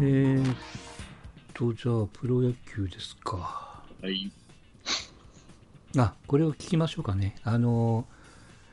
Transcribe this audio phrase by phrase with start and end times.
[0.00, 0.56] えーっ
[1.54, 3.36] と、じゃあ、プロ野球ですか。
[4.02, 4.32] はい。
[5.98, 7.36] あ、これを聞きましょうかね。
[7.44, 8.06] あの、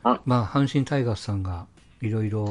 [0.04, 1.66] あまあ、阪神タイガースさんが、
[2.00, 2.46] いろいろ、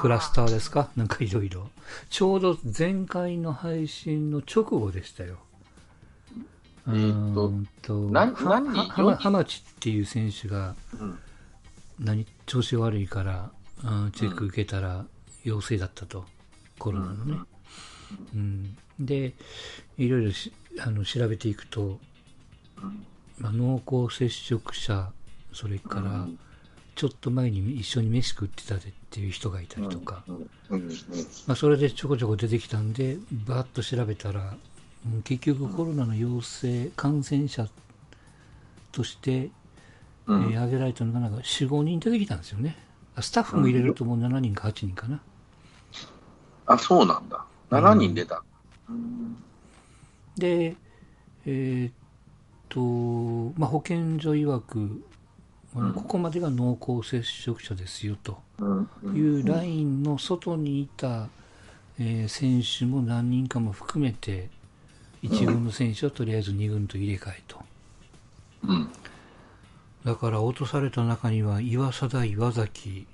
[0.00, 0.90] クラスターですか？
[0.96, 1.70] なんかいろいろ。
[2.10, 5.38] ちょうど前回の配信の直後でしたよ。
[6.88, 7.52] えーっと
[7.82, 8.78] と何は何人？
[8.80, 11.18] ははま浜地っていう選手が、うん。
[12.00, 13.50] 何調子悪いから、
[13.84, 15.06] うんチェック受けたら
[15.44, 16.24] 陽性だったと、
[16.80, 17.46] コロナのね、うん
[18.98, 19.34] で
[19.96, 21.98] いろいろしあの調べていくと、
[23.38, 25.10] まあ、濃厚接触者
[25.52, 26.38] それからうん
[26.94, 30.34] ちょっと前に一緒に飯食ってたでっていう人がいたりとか、うん。
[30.34, 30.42] うん。
[30.70, 30.88] うん。
[31.46, 34.56] まあ、それでちょこちょこ出てきたんでバーッと調べたら、
[35.06, 37.68] うん結局コロナの陽性感染者
[38.90, 39.50] として
[40.26, 42.76] うんえー挙げられたのがなんか4、5人出てきたんですよね。
[43.14, 45.20] あスタッフも入れるともう7人か8人かな。
[46.66, 47.44] あ、そうなんだ。
[47.70, 48.42] 7人出た。
[48.88, 49.36] うん。
[50.36, 50.76] で、
[51.46, 51.92] えーっ
[52.68, 55.02] と、まあ、保健所曰く、
[55.76, 58.64] あのここまでが濃厚接触者ですよとう
[59.12, 59.16] ん。
[59.16, 61.28] いうラインの外にいた、
[61.98, 64.48] えー選手も何人かも含めて、
[65.22, 67.60] 1軍の選手をとりあえず2軍と入れ替えと。
[68.64, 68.88] うん。
[70.04, 73.06] だから落とされた中には岩貞、岩崎、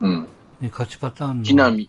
[0.00, 0.28] うん。
[0.60, 1.88] ね、勝ちパターンの木浪。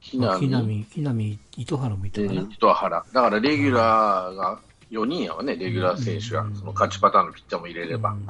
[0.00, 0.38] 木木浪。
[0.50, 2.40] 浪、木浪、糸原もいたでかな。
[2.42, 3.04] 糸原。
[3.12, 6.46] だからレギュラーが4人やわね、レギュラー選手が。
[6.58, 8.10] その勝ちパターンのピッチャーも入れれば。
[8.10, 8.26] うん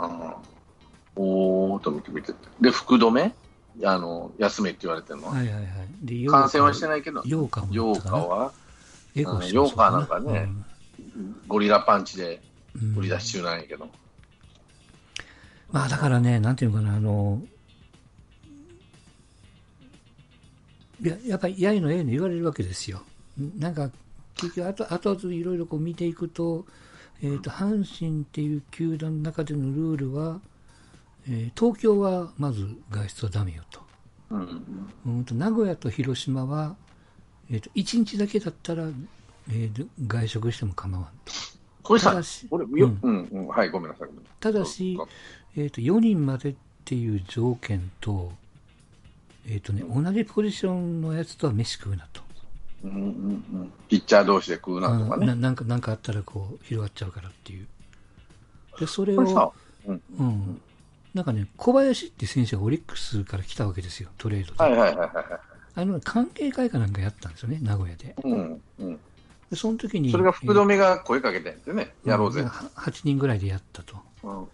[0.00, 0.36] あー
[1.20, 2.38] おーっと見て見てて。
[2.60, 3.32] で、福留？
[3.84, 5.26] あの、休めって言われてるの？
[5.26, 5.32] は。
[5.34, 5.66] はいはいはい。
[6.02, 8.52] で、感染はしてないけど、ヨーカもヨーカは？
[9.14, 10.48] ヨーカなんかね
[11.48, 12.40] ゴリラパンチで
[12.80, 13.88] うん売り出し中なんやけど。
[15.72, 17.42] まあだからね、なんていうのかな、あの、
[21.02, 23.02] ややっぱりやいのええの言われるわけですよ。
[23.58, 23.90] なんか、
[24.34, 26.66] 結局後、後々いろいろこう見ていくと、
[27.22, 30.40] えっ、と、阪神っていう球団の中でのルールは、
[31.28, 33.80] えー東京はまず外出はダメよと。
[34.30, 34.64] うん。
[35.06, 36.76] うんと名古屋と広島は、
[37.50, 38.84] えー、と1日だけだったら、
[39.50, 41.32] えー外食しても構わんと。
[41.82, 44.08] これさただし、俺、うんよ、うん、うん、はい、ごめんなさい。
[44.40, 44.98] ただし
[45.56, 46.54] えー、と4人までっ
[46.84, 48.32] ていう条件と,、
[49.50, 52.20] えーとね、同じポジションのやつとは飯食うなと。
[52.84, 53.02] うんうんう
[53.64, 53.72] ん。
[53.88, 55.22] ピッチャー同士で食うなとかね。
[55.22, 57.66] うんななんかなんかあったらこう広がっちゃうからっていう。
[58.78, 59.54] で、それを、、
[59.86, 60.02] うん。
[60.18, 60.60] うん、
[61.14, 64.62] なんかね、小林って選手がオリックスから来たわけですよ、トレードで。
[64.62, 65.40] はいはいはいはいはい。
[65.76, 68.14] あの関係会かなんかやったんですよね、名古屋で。
[68.22, 68.62] うん。
[68.80, 69.00] うん。
[69.50, 72.42] でその時に、それが福留が声かけてんってね、やろうぜ。
[72.42, 73.96] 8人ぐらいでやったと。
[74.22, 74.48] うん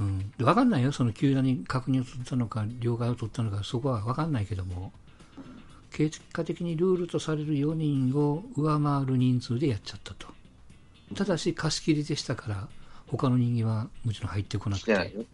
[0.00, 4.92] うん分かんないよ、その球団に確認を取ったのか、了解を取ったのか、そこは分かんないけども、
[5.90, 10.28] 結果的にルールとされる4人を上回る人数でやっちゃったと。
[11.14, 12.68] ただし、貸し切りでしたから、
[13.06, 14.94] 他の人間はもちろん入ってこなくて。
[14.94, 15.26] して。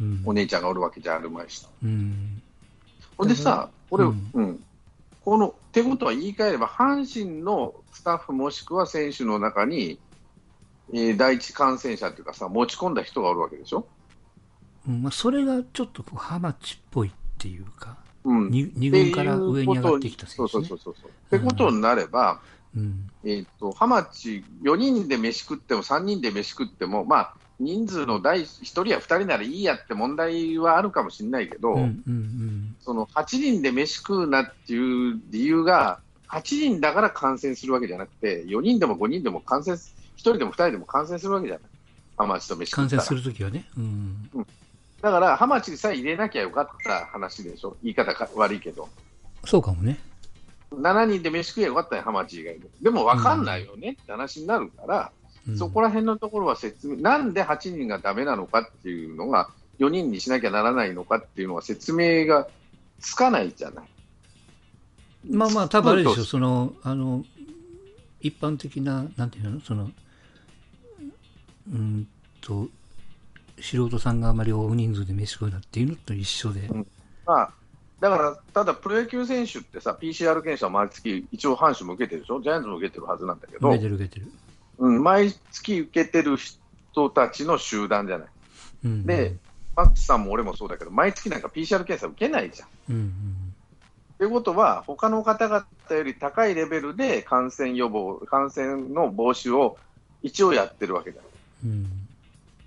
[0.00, 1.66] うんお姉ちゃんがおるわけじゃあるまいし。
[1.82, 2.42] うん
[3.18, 4.64] ほんでさ、俺、ううんん、
[5.22, 9.98] この、ってことは言い換えれば、阪神のスタッフもしくは選手の中に、えー
[10.92, 13.86] 第一感染者っていうかさ、持ち込んだ人がおるわけでしょ？
[14.88, 18.50] うんまあ、それがちょっとハマチっぽいっていうか、うん。
[18.50, 20.78] に二軍から上に上がってきた選手ねそうそう。
[20.78, 21.10] そうそう。
[21.10, 22.40] ってことになれば、
[22.76, 39.76] うんえっ、と、ハマチ、4人で飯食っても3人で飯食っても、まあ、人数の第1人や2人ならいいやって問題はあるかもしれないけど、うんうんうんその8人で飯食うなっていう理由が、8人だから感染するわけじゃなくて、4人でも5人でも感染、
[40.20, 41.64] 1人でも2人でも感染するわけじゃない。
[42.16, 42.72] ハマチと飯。
[42.72, 43.64] 感染するときはね。
[43.76, 44.30] うん
[45.00, 47.74] だから、ハマチさえ入れなきゃよかった話でしょ。
[47.82, 48.86] 言い方か悪いけど。
[49.46, 49.98] そうかもね。
[50.72, 52.68] 7人で飯食えばよかったよ、ハマチ以外で。
[52.82, 55.20] でも分かんないよねって話になるから、うん
[55.56, 59.48] そこら辺のところは説明、なんで8人がダメなのかっていうのが、
[59.78, 62.46] 4人にしなきゃならないのかっていうのは説明が
[63.00, 63.84] つかないじゃない。
[65.30, 67.24] まあまあ、多分あれでしょ、その、あの、
[68.20, 69.90] 一般的な、なんていうの、その、
[71.72, 72.08] うん
[72.40, 72.68] と、
[73.60, 76.68] 素人さんがあまり大人数で飯食うなっていうのと一緒で、
[77.26, 77.52] まあ、
[78.00, 84.26] だから、ただプロ野球選手ってさ、PCR 検査を毎月、一応、阪神も受けてるでしょ、ジャイアンツも受けてるはずなんだけど受け、てる受けてる。
[84.78, 88.28] うん、毎月受けてる人たちの集団じゃない。
[88.84, 89.36] うん、で、
[89.76, 92.68] マックスさんも俺もそうだけど、毎月なんか PCR 検査受けないじゃん。
[92.90, 93.50] うんうん
[94.20, 99.78] ということは、他の方々より高いレベルで感染予防、感染の防止を
[100.22, 101.22] 一応やってるわけだ。
[101.64, 102.06] うん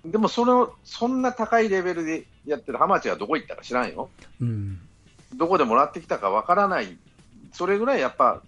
[0.04, 4.10] でもそれを、そんな高いレベルでやってるハマチがどこ行ったか知らんよ。
[4.40, 4.78] うん
[5.34, 6.96] どこでもらってきたかわからない
[7.52, 8.42] それぐらいやっぱ、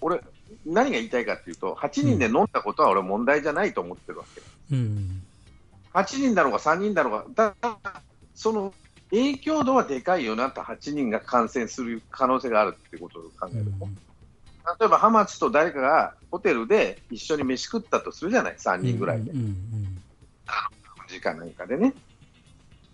[0.00, 0.20] 俺、
[0.66, 4.42] 何が言いたいかっていうと、8人で飲んだことは俺、問題じゃないと思ってるわけ。
[4.74, 5.22] うん。
[5.94, 8.02] 8人だろうが3人だろうが、ただ、
[8.34, 8.74] その
[9.10, 13.86] 影響度はでかいよなと、8人が感染する可能性があるってことを考えると、
[14.80, 20.02] 例えば、ハマチと誰かがホテルで一緒に飯食ったとするじゃない、3人ぐらいでうん、うん
[21.08, 21.92] 時間なんかでね。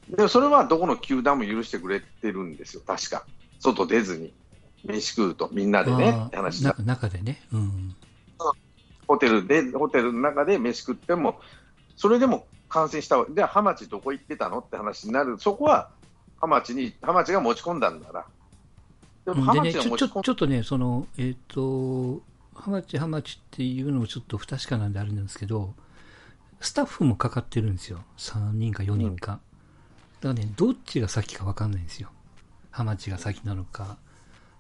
[0.09, 3.25] でそれはどこの球団も許してくれてるんですよ、確か。
[3.61, 4.33] 外出ずに、
[4.85, 5.87] 飯食うと、みんなうん。
[5.87, 7.43] でねあ、って話だーな中でね。
[7.53, 7.95] うん。
[9.07, 11.41] ホテルで、ホテルの中で飯食っても、
[11.97, 14.59] それでも感染したわで、ハマチどこ行ってたの？
[14.59, 15.91] って話になる、そこは
[16.41, 18.27] ハマチに、ハマチが持ち込んだんなら。
[19.35, 22.23] ちょっとね、その、えっ、と、
[22.55, 25.75] ハマチハマチっていうのもちょっと不確かなんであれなんですけど、
[26.61, 28.01] スタッフもかかってるんですよ。
[28.17, 29.41] 3人か4人か。
[30.21, 32.11] だからね、どっちが先か分かんないんですよ。
[32.71, 33.99] ハマチが先なのか、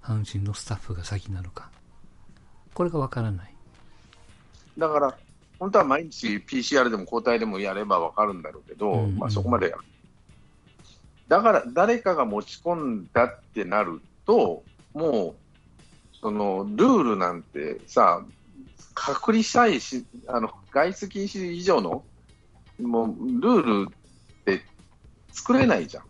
[0.02, 1.70] 阪神のスタッフが先なのか。
[2.74, 3.54] これが分からない。
[4.76, 5.18] だから、
[5.58, 9.82] 本当は毎日 PCR でも抗体でもやれば分かるんだろうけど、うんまあ、そこまでやる。
[11.26, 15.34] だから、誰かが持ち込んだってなると、もう、
[16.20, 18.22] そのルールなんてさ、
[18.94, 22.04] 隔離したいし、あの外出禁止以上の
[22.78, 24.62] もうルールって
[25.32, 26.04] 作れないじゃん。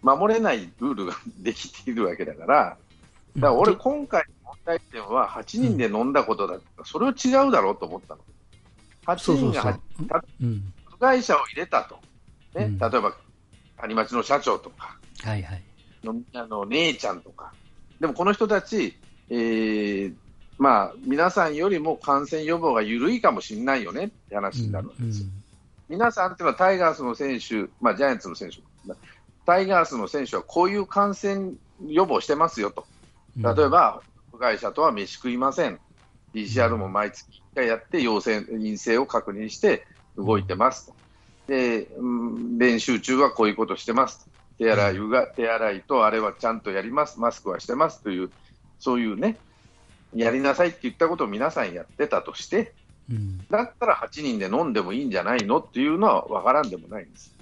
[0.00, 8.22] 守れないルールができているわけだから、だから俺、で今回の問題点は8人で飲んだことだったら、それは違うだろうと思ったの。
[9.06, 10.24] 8そうそうそ人が。
[10.40, 11.96] 部外者を入れたと、
[12.58, 13.14] ねうん例えば
[13.88, 15.62] 有町の社長とかはいはい。
[16.04, 17.52] のあの姉ちゃんとか、
[18.00, 18.96] でもこの人たち、
[19.30, 20.14] えー
[20.58, 25.26] まあ、皆さんよりも感染予防が緩いかもしれないよねって話になるわけですよ。
[25.88, 28.58] 皆さんっていうのはタイガースの選手、まあ、ジャイアンツの選手、
[29.44, 31.52] タイガースの選手はこういう感染
[31.86, 32.86] 予防してますよと、
[33.36, 33.42] うん。
[33.42, 35.80] 例え、ば、部外者とは飯食いません、
[36.34, 40.94] PCR も毎月1回やって、陽性、陰性を確認して動いてますと、
[41.48, 44.30] でうん練習中はこういうことしてますと、
[44.62, 48.30] 手洗いうが手洗いとあれはちゃんとやります、マスクはしてますという、
[48.78, 49.36] そういうね、
[50.14, 52.72] やりなさいって言ったことを皆さんやってたとして、
[53.10, 53.44] うん。
[53.50, 57.34] だったら8人で飲んでもいいんじゃないのっていうのは分からんでもないんです。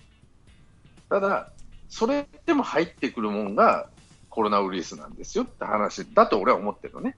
[1.11, 1.50] ただ、
[1.90, 3.90] それでも入ってくるもんが
[4.31, 7.17] コロナウイルスなんですよって話だと俺は思ってるのね。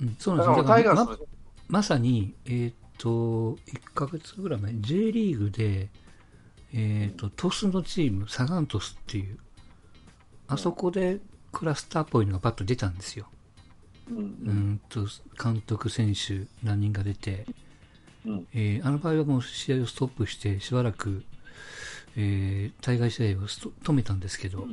[0.00, 1.26] うんそうだなんですタイガースの、
[1.68, 5.88] まさに、えーっと、1ヶ月ぐらい前、J リーグで、
[6.72, 9.38] えーっと、トスのチーム、サガントスっていう、
[10.48, 11.20] あそこで
[11.52, 13.26] クラスターっぽいのがバッと出たんですよ。
[14.10, 15.06] うんうーんと、
[15.42, 17.46] 監督、選手、何人が出て、
[18.26, 21.24] うんえーあの場合はもう試合をストップして、しばらく、
[22.16, 24.68] えー対外試合を止めたんですけど、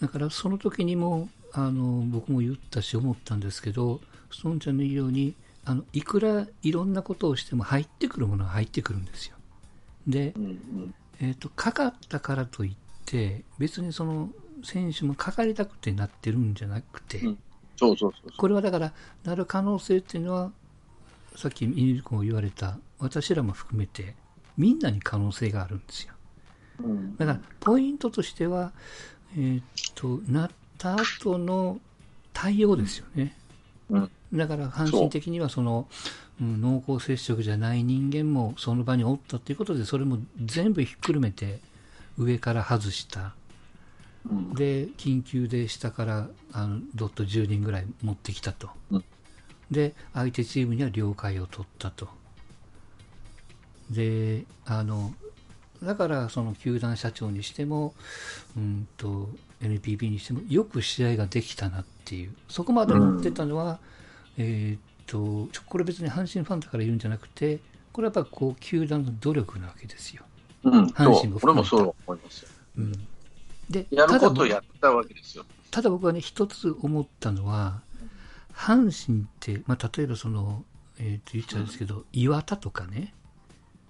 [0.00, 4.00] だからその時にも、あの、僕も言ったし思ったんですけど、
[4.30, 5.34] ストーンちゃんの言うように、
[5.64, 9.35] あの、いくらいろんなことをしても入ってくるものは入ってくるんですよ。
[10.06, 10.34] で、
[11.20, 14.30] えっ、と、かかったからといって、別にその、
[14.64, 17.20] 選手もかかりたくてなってるんじゃなくて、
[18.36, 18.92] これはだから、
[19.24, 20.52] なる可能性っていうのは、
[21.34, 24.14] さっきイニル君も言われた、私らも含めて、
[24.56, 26.14] みんなに可能性があるんですよ。
[26.80, 26.84] う。
[26.84, 28.72] うんだから、ポイントとしては、
[29.36, 31.80] えーっと、なった後の
[32.32, 33.36] 対応ですよね。
[33.90, 35.88] うんだから、阪神的には、その、
[36.40, 41.60] うん濃厚接触じゃない人間もその場におったということで、それも全部ひっくるめて、
[42.18, 43.34] 上から外した。
[44.30, 48.68] うんで、緊急で下からあのドット10人ぐらい持ってきたと。
[48.90, 49.04] うん
[49.70, 52.08] で、相手チームには了解を取ったと。
[53.90, 55.12] で、あの、
[55.82, 57.94] だからその球団社長にしても、
[58.56, 59.28] うんと、
[59.60, 63.78] NPB にしても、よく試合ができたなっていう、そこまで持ってたのは、
[64.38, 67.60] えーっと、これ別に阪神ファンだから言うんじゃなくて、
[67.92, 70.22] これはやっぱこう、球団の努力なわけですよ。
[70.64, 72.48] うん、阪そ神も俺もそう思いますよ。
[72.78, 72.92] うん。
[73.70, 75.44] で、やることをやったわけですよ。
[75.70, 77.80] ただ僕はね、一つ思ったのは、
[78.52, 80.64] 阪神って、まあ、例えばその、
[80.98, 83.12] えーと言っちゃうんですけど、岩田とかね、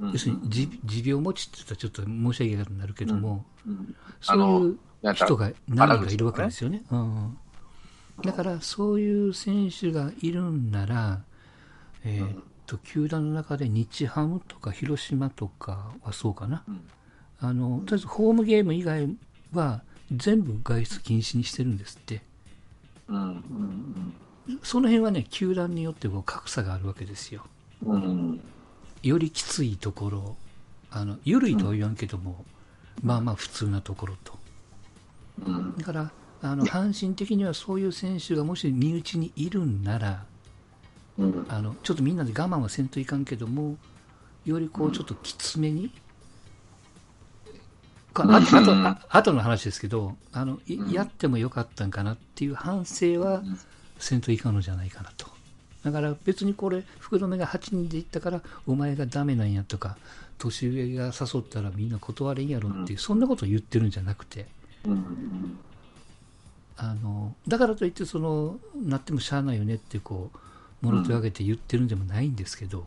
[0.01, 6.83] うん要するに持持病持ちって言ったらちょっと申し訳なくなるけども、うんそういう人が何人かいるわけですよね。
[6.91, 7.39] うん、
[8.23, 11.23] だから、そういう選手がいるんなら、
[12.05, 16.65] えーっと、球団の中で日ハムとか広島とかはそうかな。
[16.69, 16.81] うん
[17.41, 19.15] あの、とりあえずホームゲーム以外
[19.53, 22.23] は全部外出禁止にしてるんですって。
[24.63, 27.45] その辺はね、球団によってこう格差があるわけですよ。
[29.03, 30.37] よりきついところ、
[30.91, 32.45] あの、緩いとは言わんけども、
[33.03, 34.39] まあまあ普通なところと。
[35.45, 36.11] うんだから、
[36.43, 40.25] あの阪神的にはそういう選手がもし身内にいるんなら、
[41.19, 41.47] うん。
[41.49, 43.77] あのちょっとみんなで我慢はせんといかんけども、
[44.45, 45.91] よりこうちょっときつめに、
[48.13, 50.91] これああとあ後の話ですけどあの、いうん。
[50.91, 53.43] やってもよかったんかなっていう反省は
[53.99, 55.27] せんといかんのじゃないかなと。
[55.85, 59.97] だから別にこれ、福留が8人で行ったから、お前がダメなんやとか、
[60.37, 64.47] 年上が誘ったらみんな断れんやろっていう、そんなことを言ってるんじゃなくて、
[64.85, 65.59] うん
[66.77, 70.39] あのだからといってそのなってもしゃあないよねってこう
[70.83, 72.87] 物手を挙げて言ってるんでもないんですけど、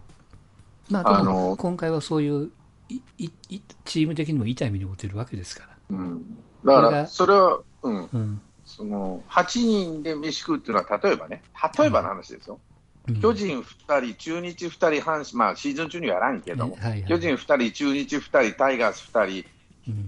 [0.89, 2.51] まあであのも今回はそういう
[2.89, 6.37] いいいチーム的にも痛い目に遭ってるわけですから、うん。
[6.65, 8.41] だから、それは、うん、うん。
[8.65, 11.41] その8人で飯食うっていうのは、例えばね、
[11.77, 12.59] 例えばの話ですよ、
[13.07, 13.21] うん。
[13.21, 19.58] 巨人2人、中日2人、阪神、まあシーズン中にはやらんけども、はいはい巨人2人、中日2人、タイガース2人、うん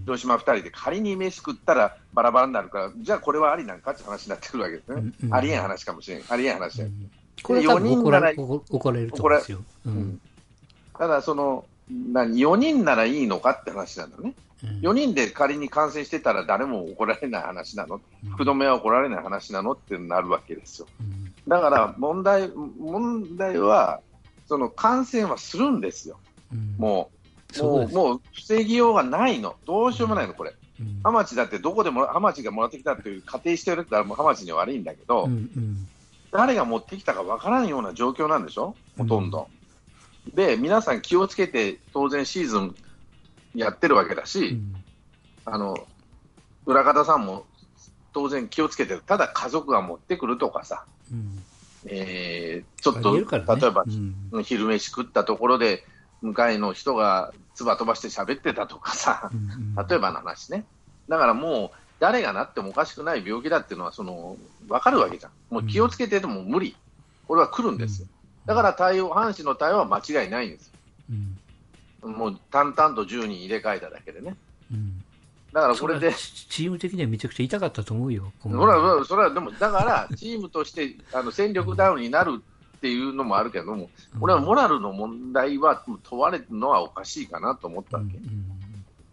[0.06, 5.34] 広島2人で仮に飯食ったらバラバラになるから、じゃあこれはありなんかって話になってくるわけですね、うんうん。
[5.34, 7.12] ありえん話かもしれん、ありえん話だよ、うん
[7.44, 9.60] これは多分四人なら怒られ怒怒られると思うんですよ。
[9.88, 10.22] うん。
[10.98, 14.70] ただ、その何4人ならいいのかって話なんだね、うん。
[14.82, 18.00] 4人で仮に感染してたら誰も怒られない話なの、
[18.34, 19.72] 福留は怒られない話なの？
[19.72, 20.88] ってなるわけですよ。
[21.00, 21.34] うん。
[21.48, 24.02] だから問題問題は、
[24.48, 26.20] その感染はするんですよ、
[26.54, 26.76] うん。
[26.78, 27.21] もう、
[27.60, 30.54] もうもう防ぎようがないの、どうしようもないの、これ。
[30.80, 31.02] うん。
[31.04, 35.88] ハマチだってどこでもハマチがもらってきたっていう仮定してるからもうハマチには悪いんだけど、うんうん。
[36.32, 39.48] 誰が持ってきたかわからんような状況なんでしょ、ほとんど。
[40.34, 42.76] で、皆さん気をつけて、当然シーズン
[43.56, 44.76] やってるわけだし、うん。
[45.46, 45.76] あの
[46.66, 47.46] 裏方さんも
[48.14, 51.44] 当然気をつけてる、ただ家族が持ってくるとかさ、うん。
[51.88, 53.20] えーちょっと、ね。
[53.22, 53.84] 例えば
[54.32, 55.84] うん昼飯食ったところで、
[56.22, 59.32] 向かいの人が唾飛ばして喋ってたとかさ、
[59.90, 60.66] 例えばの話ね。
[61.10, 65.32] だからもう、誰がなってもおかしくない病気だっていうのは、その、わかるわけじゃん。
[65.50, 66.76] もう気をつけてても無理。
[67.28, 68.08] これは来るんですよ。
[68.46, 70.72] だから対応、阪神の対応は間違いないんです
[71.10, 72.18] うんよ。
[72.18, 74.36] もう淡々と10人入れ替えただけでね。
[74.72, 75.04] うん
[75.54, 82.42] だからこれで、チチーム的にはめちゃくちゃ痛かったと思うよ、今そ後れは、それは、でも、だから、チームとして、あの、戦力ダウンになる
[82.82, 88.18] っていうのもあるけども、俺はモラルの問題は問われるのはおかしいかなと思ったわけ。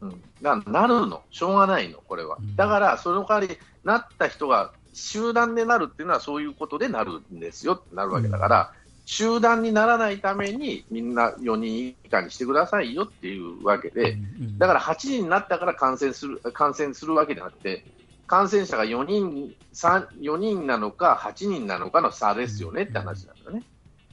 [0.00, 2.38] うん、ななるの、しょうがないの、これは。
[2.40, 2.56] うん。
[2.56, 8.72] だから、その代わり、なった人が集団でなるっていうのは、そういうことでなるんですよってなるわけだから、
[9.04, 14.16] 集団にならないために、みんな4人以下にしてくださいよっていうわけで、
[14.56, 17.84] だから8人になったから感染する感染するわけじゃなくて、
[18.28, 23.64] 感染者が4人 ,3 4人なのか8人なのかの差ですよねって話なんだね。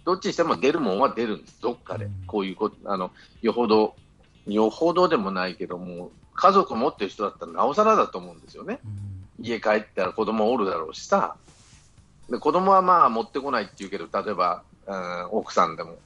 [0.06, 2.06] どっちにしても出るもんは出るんです、どっかで。
[2.06, 2.24] うん。
[2.26, 3.96] こういうこと、あのよほど、
[4.48, 8.80] よほどでもないけども、家族持ってる人だったらなおさらだと思うんですよね。
[9.40, 11.36] 家帰ったら子供おるだろうしさ、
[12.30, 15.98] で子供はまあ持ってこないって言うけど、例えば、うん奥さんでも、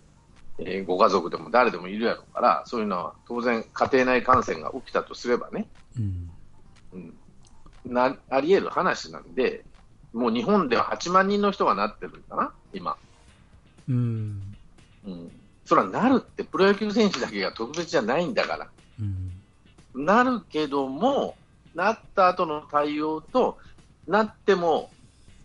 [0.58, 6.32] えーご家族でも誰でもいるやろうから、そういうのは当然、家庭内感染が起きたとすればね、うんうん、
[7.86, 9.64] なあり得る話なんで、
[10.14, 12.98] もう日本では8万人の人がなってるんだな、今。
[13.88, 14.56] うん
[15.06, 15.32] うん、
[15.66, 18.68] それはなるって、プロ野球選手だけが特別じゃないんだから。
[19.00, 19.32] うん
[19.96, 21.36] なるけども、
[21.76, 23.58] なった後の対応と、
[24.08, 24.90] なっても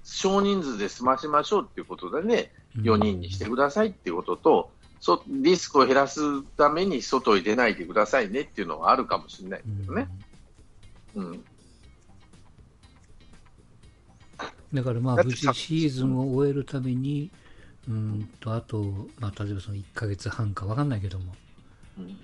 [0.04, 10.08] 少人数で済ましましょうっていうことでね、4人にしてくださいっていうことと、そリスクを減らすために外に出ないでくださいねっていうのはあるかもしれないけどね。
[11.14, 11.44] うん、
[14.74, 17.30] だからまあ無事シーズンを終えるために、
[17.88, 21.34] うんとあと、まあ、例えばその1ヶ月半か分かんないけども、
[21.98, 22.18] うん。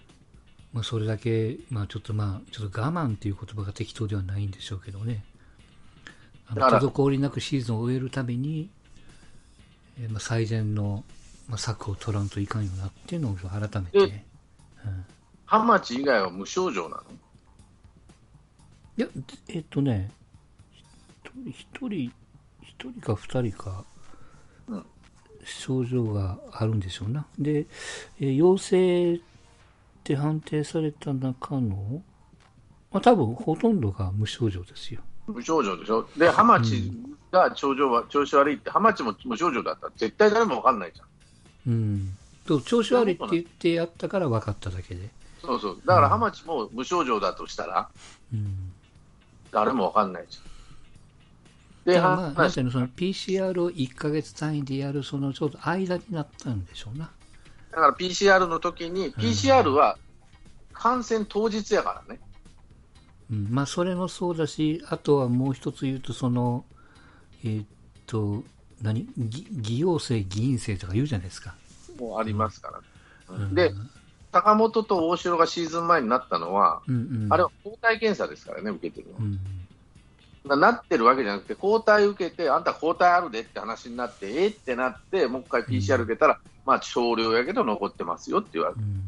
[0.72, 5.24] まあ、それだけ、まあ、ちょっとまあちょっと我慢という言葉が適当ではないんでしょうけどね、
[6.48, 8.70] 滞りなくシーズンを終えるために、
[10.00, 11.04] えーまあ、最善の、
[11.48, 14.24] まあ、策を取らんといかんよなっていうのを改めて、で
[14.84, 15.04] うん
[15.44, 17.02] ハマチ以外は無症状なの？
[18.96, 19.08] いや、
[19.48, 20.12] えっとね、
[21.48, 22.12] 一人、
[22.80, 23.84] 一人、一人か二人か
[24.68, 24.86] うん、
[25.44, 27.26] 症状があるんでしょうな。
[27.38, 27.66] で、
[28.20, 29.20] えー陽性っ
[30.02, 32.02] て判定された中の、
[32.90, 35.00] まあ多分ほとんどが無症状ですよ。
[35.26, 36.08] 無症状でしょ？
[36.16, 36.90] で、ハマチ
[37.30, 41.72] が症状は調子悪いって、ハマチも無症状だったら絶対誰も分かんないじゃん。
[41.72, 42.16] うん。
[42.46, 45.08] と調子悪いって言ってやったから分かっただけで。
[45.42, 45.78] そうそう。
[45.84, 47.88] だからハマチも無症状だとしたら、
[48.32, 48.72] うん。
[49.52, 50.49] 誰も分かんないじゃん。
[51.84, 57.10] で、だからまあ、なん話ていうの、その PCR を1ヶ月単位でやる、そのちょうど間になったんでしょうな。
[57.70, 59.96] だから PCR の時に、PCR は
[60.72, 62.20] 感染当日やからね。
[63.30, 66.64] うん、まあそれもそうだし、あとはもう一つ言うと、その、
[67.44, 67.66] えーっ
[68.06, 68.42] と、
[68.82, 71.54] 何ぎ偽陽性、偽陰性とか言うじゃないですか。
[71.98, 72.80] もうありますから。
[73.36, 73.72] うんで、
[74.32, 79.22] 坂本と大城がシーズン前になったのは、うんうん、あれは抗体検査ですからね、受けてるのう。
[79.22, 79.38] ん、
[80.44, 89.02] ななってるわけじゃなくて、抗体受けて、あんた抗体あるでって話になって、えーってなって、もう一回 PCR 受けたら、まあ少量やけど残ってますよって言われて、うん。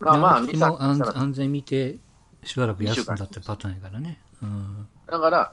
[0.00, 1.98] まあまあ、で2、3も安全見て、
[2.42, 4.18] しばらく休んだってパターンやからね。
[4.42, 4.88] うん。
[5.06, 5.52] だから、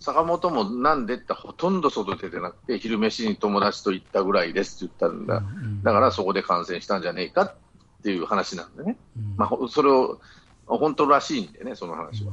[0.00, 5.38] 坂本もなんでってほとんど外出てなくて、昼飯に友達と行ったぐらいですって言ったんだ。
[5.38, 7.54] うんだからそこで感染したんじゃねえかっ
[8.02, 8.96] ていう話なんでね。
[9.16, 10.20] うんまあ、ほそれを、
[10.66, 12.32] 本当らしいんでね、その話は。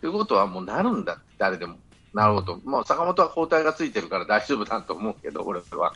[0.00, 1.76] ということはもうなるんだって、誰でも。
[2.12, 2.58] なるほど。
[2.64, 5.94] もう坂本は抗体がついてるから大丈夫だと思うけど、俺は。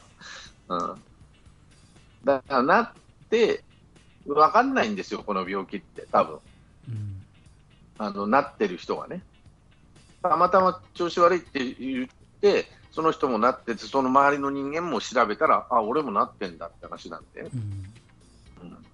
[0.68, 1.02] うん。
[2.24, 2.92] だからなっ
[3.30, 3.64] て、
[4.26, 6.38] わかんないんですよ、この病気って、多分。
[6.88, 7.20] うん
[7.96, 9.22] あの、なってる人がね。
[10.22, 12.08] たまたま調子悪いって言っ
[12.40, 17.50] て、その人もなってて、その周りの人間も調べたら、あ、俺もなってんだって話なんでね。
[17.54, 18.84] うんうん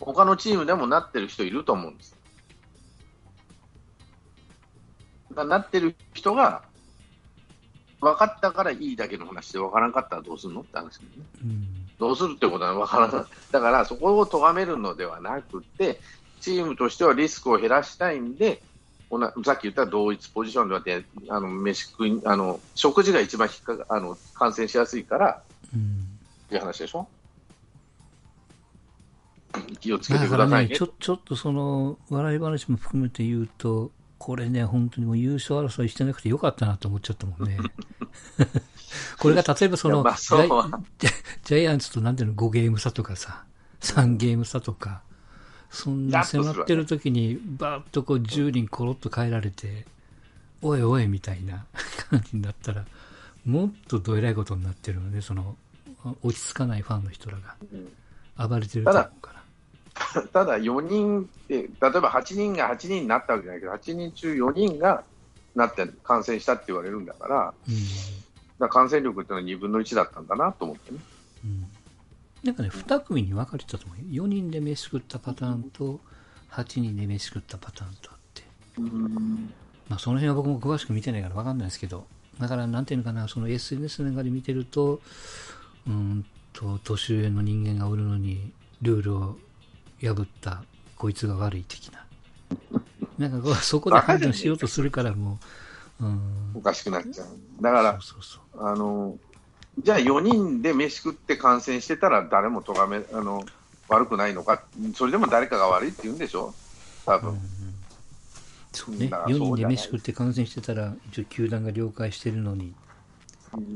[0.00, 2.16] 他のチームでもなってる人いると思うんです。
[5.34, 6.62] なってる人が
[8.00, 11.06] 分かったからいいだけの話で分からんかったらどうするのって話、ね、
[11.42, 11.66] うん
[11.98, 13.24] どうするってことは分からない。
[13.50, 15.98] だからそこを咎めるのではなくて、
[16.40, 18.62] チームとしてはリスクを減らしたいんで、
[19.44, 23.48] さっき言った同一ポジションではあの飯食いあの食事が一番
[23.88, 25.42] あの感染しやすいから
[25.74, 26.06] うん
[26.46, 27.08] っていう話でしょ？
[29.80, 30.76] 気をつけてくださいね。
[30.76, 37.56] ちょちょっとその笑い話も含めて言うと、これね、本当にもう優勝争いしてなくてよかったなと思っちゃったもんね。
[39.18, 40.36] これが例えばその、まあそ
[41.44, 43.44] ジャイアンツとなんていうの、5ゲーム差とかさ、
[43.80, 45.02] 3ゲーム差とか、
[45.70, 49.86] そんな迫ってる時に、バーッとこう10人コロッと変えられて、
[50.62, 51.66] おいおいみたいな
[52.10, 52.84] 感じになったら、
[53.44, 55.56] もっとどえらいことになってるので、その、
[56.22, 59.37] 落ち着かないファンの人らが暴れてると思うから。
[60.32, 65.04] ただ4人って、例えば8人が8人になったわけじゃないけど、8人中4人が
[65.54, 67.74] なって感染したって言われるんだから、うん
[68.58, 70.98] ら感染力っていうのは2分の1だったんだなと思ってね。
[71.44, 71.66] うん
[72.44, 74.24] なんかね、2組に分かれてたと思うよ。
[74.24, 75.98] 4人で飯食ったパターンと、
[76.52, 78.44] 8人で飯食ったパターンとあって。
[79.88, 82.06] まあ、その辺は僕も詳しく見てないから分かんないですけど、
[82.40, 85.00] だから、なんていうのかな、その SNS なんかで見てると、
[85.88, 89.38] うーんと、年上の人間がおるのに、ルールを
[90.00, 90.62] 破った、
[90.96, 92.06] こいつが悪い的な。
[93.18, 95.38] なんかこう、 そこで判断しようとするから、も
[96.00, 96.20] う、うん。
[96.54, 97.26] おかしくなっちゃう。
[97.62, 98.66] だから、そうそうそう。
[98.66, 99.16] あの
[99.82, 103.44] じゃあ4人で飯食って感染してたら誰もとがめあの
[103.88, 104.62] 悪くないのか、
[104.94, 106.52] それでも誰かが悪いって言うんでしょ、
[107.06, 107.38] 多分、うん
[108.72, 112.74] そうね、だから4人で飯食って感染してたら、一応球団が了解してるのに、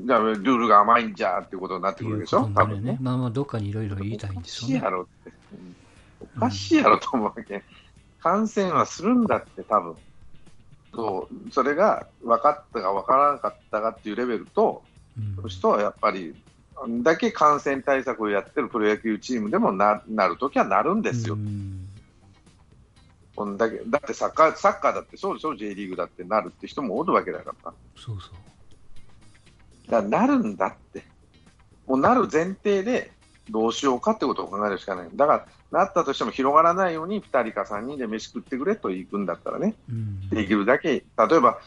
[0.06, 2.92] じゃあルールが甘いんじゃっていうことになってくるでしょ、ことになるよ多分ね。。
[2.92, 4.82] ねまあまあ、どっかにいろいろ言いたいんでしょうね
[6.36, 7.62] おかしいやろと思うわけ、
[8.20, 9.96] 感染はするんだって、多分。
[10.94, 14.82] そうそれが分かったか分からなかったかっていうレベルと、
[15.18, 16.34] うんその人はやっぱり、
[17.02, 21.86] だけ感染対策をやってるプロ野球チームでもななるときはなるんですよ、うん。
[23.36, 28.30] こんだけだってサッカーサッカーだってそうでしょ、J リーグだってなるって人もおるわけだから、そうそ
[29.88, 29.90] う。
[29.90, 31.04] だなるんだって、
[31.86, 33.12] もうなる前提で
[33.48, 40.28] どうしようかってことを考えるしかない、だからなったとしても広がらないように2人か3人で飯食ってくれと行くんだったらね、うん。
[40.30, 41.02] できるだけ、例
[41.36, 41.58] えば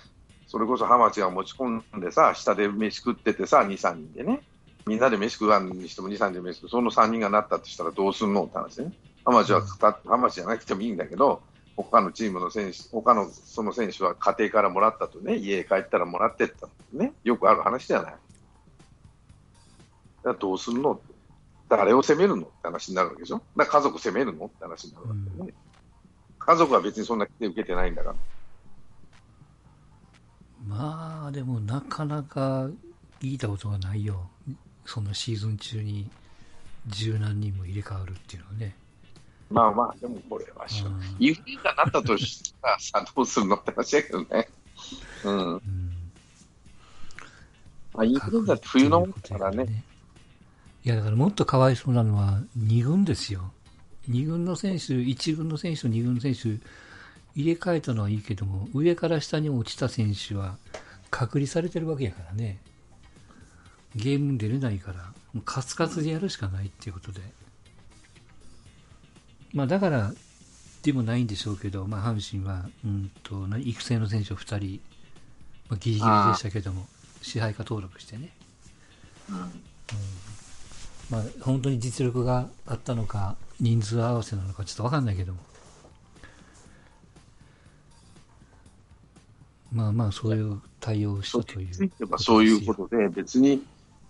[0.47, 4.41] それこそハマチが持ち込んでさ、下で飯食っててさ、2、3人でね、
[4.85, 8.91] みんなで飯食わんにしても2、3人で飯食う、その3人がなったとしたらどうすんのって話ね。
[9.25, 11.41] ハマチはた、ハマチじゃなくてもいいんだけど、
[11.75, 18.15] 他のチームの選手、他のその選手は家庭からもらったとね、家へ帰ったらもらってったね、よくある話じゃない。
[20.39, 21.14] どうすんのって
[21.69, 23.41] 誰を責めるのって話になるわけでしょ？
[23.57, 25.53] だから家族責めるのって話になるわけでね。
[26.39, 28.15] 家族は別にそんな受けてないんだから。
[30.67, 32.69] まあ、でもなかなか
[33.21, 34.29] 聞いたことがないよ。
[34.85, 36.09] そんなシーズン中に
[36.87, 38.75] 十何人も入れ替わるっていうのはね。
[39.49, 44.47] まあまあ、でもこれはしょうンフルエンザになったとしたらさ、どうするのって話だけどね。
[45.23, 45.53] うん。
[45.53, 45.61] うん
[47.93, 49.83] まあ、インフルエンザって冬のもんだからね。。
[50.85, 53.51] いや、だからもっとかわいそうなのは2軍ですよ。
[54.07, 56.59] 2軍の選手、1軍の選手と2軍の選手、
[57.33, 60.57] 入れ替えたのはいいけども、上から下に落ちた選手は
[61.09, 62.59] 隔離されてるわけやからね。
[63.95, 67.21] ゲームに出れないから、もうカツカツでやるしかないっていうことで。
[69.53, 70.13] まあだから、
[70.83, 74.81] でもないんでしょうけど、まあ、阪神は、うんと、な育成の選手を2人、
[75.67, 76.87] まあ、ギリギリでしたけども、
[77.23, 78.29] 支配下登録してね、
[79.29, 79.35] うん
[81.09, 85.39] まあ、本当に実力があったのか、人数合わせなのか、ちょっと分かんないけども、
[89.71, 93.63] まあまあ、そういう対応をしたというそういうことで、別に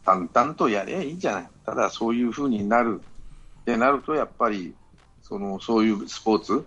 [0.05, 3.01] 淡々とやりゃいいんじゃない、ただそういうふうになる
[3.62, 4.73] ってなると、やっぱり
[5.21, 6.65] そのそういうスポーツ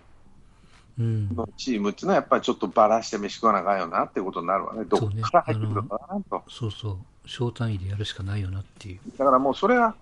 [0.99, 6.43] うん、のチームっていうのは、やっぱりちょっとばらして飯食わなあかんよなってことになるわね、どっから入ってくるかわからんと。
[6.49, 8.99] そうそう、小単位でやるしかないよなっていう。
[9.17, 9.95] だからもうそれは、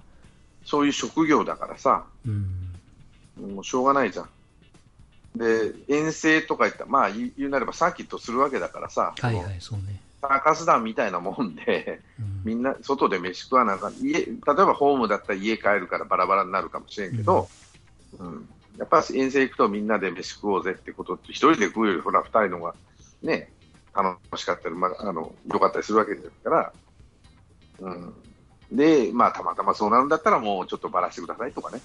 [0.68, 4.30] そういう職業だからさ、うん、もうしょうがないじゃん。
[5.38, 10.02] で、遠征とか言ったら、まあ言うなればサーキットするわけだからさ、はいはい、そうね。
[10.22, 12.42] サーカス団みたいなもんで、うん。
[12.44, 13.94] みんな外で飯食わなあかん。
[14.02, 17.48] 家例えばホームだったら家帰るからバラバラになるかもしれんけど、
[18.20, 18.50] うん。
[18.78, 22.76] やっぱり遠征行くとみんなで飯食おうぜってことって、一人で食うより、ほら、二人のが
[23.24, 23.54] ね、
[23.96, 26.74] 楽しかったり、まあ、あの良かったりするわけですから、
[27.80, 28.14] うん、
[28.72, 31.84] で、まあ、たまたまそうなるんだったら、もうちょっとばらしてくださいとかね、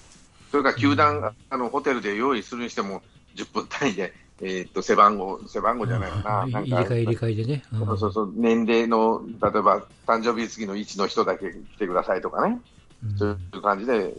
[0.51, 1.37] それから球団、うん。
[1.49, 6.51] あのホテルで用意するにしても、10分単位で、えーっと背番号、背番号じゃないよな、うん。
[6.51, 7.63] なんか入れ替え入れ替えでね。
[7.71, 7.79] うん。
[7.87, 8.33] そうそうそう。
[8.35, 12.59] 年齢の、例えば誕生日月の1の人だけ来てくださいとかね、
[13.03, 13.17] うん。
[13.17, 14.13] そういう感じで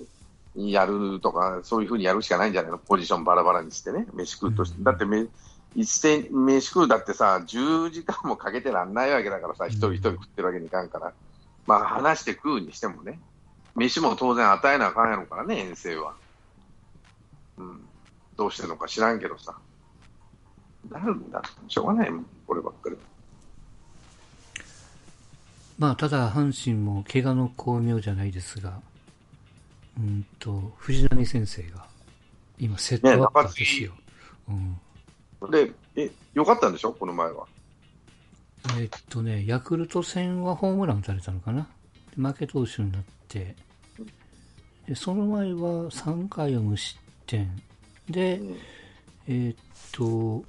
[0.55, 4.85] やるとか、そういうふうにやるしかないんじゃないの、ポジションバラバラにしてね、飯食うとして、うん。
[4.85, 5.27] だってめ
[5.75, 11.15] 一斉飯食うだってさ、10時間もかけてらんないわけだからさ、一人一人食ってるわけにいかんから、
[11.67, 13.19] まあ話して食うにしてもね、
[13.75, 16.15] 飯も当然与えなあかんやろからね、遠征は。
[17.57, 17.81] うん、
[18.37, 19.57] どうしてるのか知らんけどさ。
[20.91, 22.97] なるんだ、しょうがないもん、こればっかり。
[25.79, 28.81] まあ、ただ、阪神も怪我の巧妙じゃないですが、
[29.99, 31.87] うんと、藤波先生が、
[32.59, 33.93] 今、セットアッパーですよ。
[34.49, 34.53] う
[35.49, 37.47] ん、で、え、よかったんでしょ、この前は。
[38.79, 41.69] えっとね、ヤクルト戦はホームラン打たれたのかな？
[42.17, 43.55] で負け投手になって、
[44.89, 47.63] でその前は3回を無失点。
[48.09, 48.57] で、うん
[49.29, 49.57] えーっ
[49.93, 50.45] と。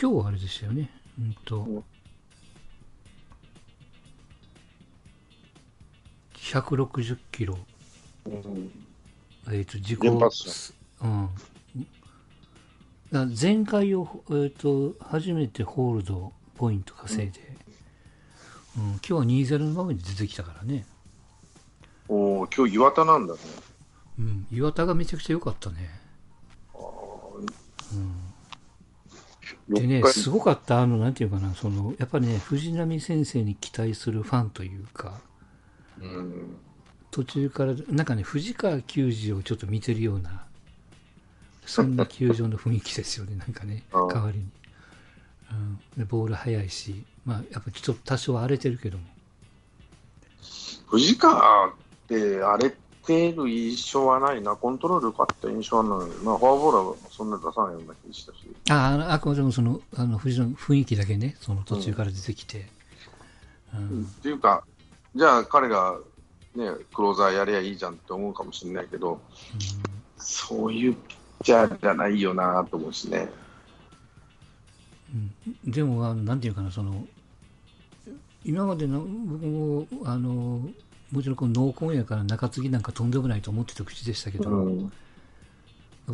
[0.00, 0.90] 今日はあれでしたよね。
[1.16, 1.84] うんとうん、
[6.34, 7.56] 160キロ、
[8.26, 8.72] うん
[9.46, 10.00] えーっと、自己、
[11.02, 11.28] うん。
[13.10, 17.40] だ前回を、えーっと、初めてホールドポイント稼いで、
[18.76, 20.86] うん、今日は2-0の場面で出てきたからね。
[22.08, 23.40] おお、今日岩田なんだね。
[24.18, 26.02] うん、岩田がめちゃくちゃ良かったね。
[29.68, 35.20] でね、四日すごかった、あの、なんていうかな、その、やっぱりね、藤波先生に期待するファンというか、
[36.00, 36.56] うん、
[37.10, 40.46] 途中から、なんかね、藤川球児をちょっと見てるような、
[41.66, 44.08] そんな球場の雰囲気ですよね、なんかね、 うん。
[44.08, 44.46] 代わりに。
[45.50, 49.04] うん、でボール速いし、まあ、やっぱちょっと多少荒れてるけども。
[50.88, 51.72] 藤川っ
[52.08, 52.70] て荒れ
[53.04, 56.08] てる印象はないな、コントロール良かった印象はない。
[56.08, 58.38] な、フォアボールはそんな出さないような気したし、
[58.70, 62.68] ああの、あくまでもその、あの、藤の雰囲気だけね、その途中から出てきて。
[63.74, 64.02] うん。
[64.04, 64.64] っていうか、
[65.14, 65.98] じゃあ彼が、
[66.54, 69.20] ね、クローザーやりゃいいじゃんって思うかもしれないけど、
[70.18, 70.96] そういう
[71.42, 73.28] チャーじゃないよなと思うしね。
[75.14, 77.06] うんでも、なんていうかな、その、
[78.44, 80.70] 今までの、僕も、あの、
[81.10, 84.92] もちろんこの濃紺やから中継ぎなんかとんでもないと思ってた口でしたけど、やっうん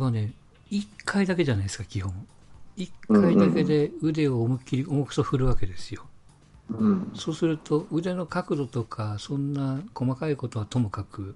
[0.01, 0.33] ぱね、
[0.69, 2.27] 一回だけじゃないですか、基本。
[2.75, 6.05] 一回だけで腕を思いっきり重くそ振るわけですよ。
[6.69, 11.35] うんそうすると、腕の角度とか、そんな細かいことはともかく、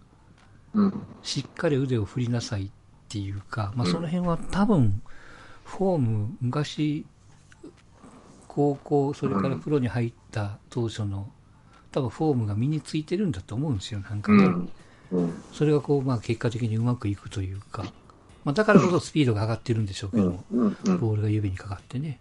[0.74, 2.70] うんしっかり腕を振りなさいっ
[3.14, 5.00] ていうか、まあ、その辺は多分、
[5.64, 7.06] フォーム、昔、
[8.48, 11.30] 高校、それからプロに入った当初の、
[11.92, 14.48] 多分フォームが身についてるんだと思うんですよ、なんかね。
[15.52, 17.84] それがこう、まあ、結果的にうまくいくというか、
[18.44, 20.44] まあ、だからこそスピードが上がってるんでしょうけど
[20.98, 22.20] ボールが指にかかってね。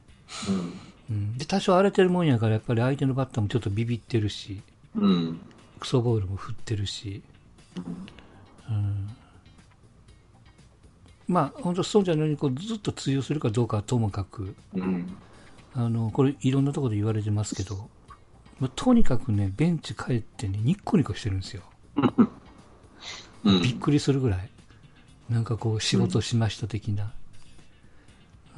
[0.48, 1.16] うん。
[1.16, 4.60] うん、で多少荒れてるもんやから、やっぱり相手のバッターもちょっとビビってるし、
[4.94, 5.40] うん。
[5.80, 7.22] クソボールも振ってるし、
[8.68, 9.08] うん、
[11.32, 15.16] まあ、本当そうじゃないのにこうずっと通用するかどうかはともかく、うん
[15.74, 17.88] あのこれ、いろんなところで言われてますけど、
[18.60, 21.62] まあとにかくね、ベンチ帰ってね、ニッコニコしてるんですよ。
[23.44, 24.50] うんびっくりするぐらい。
[25.28, 27.12] なんかこう、仕事しました的な。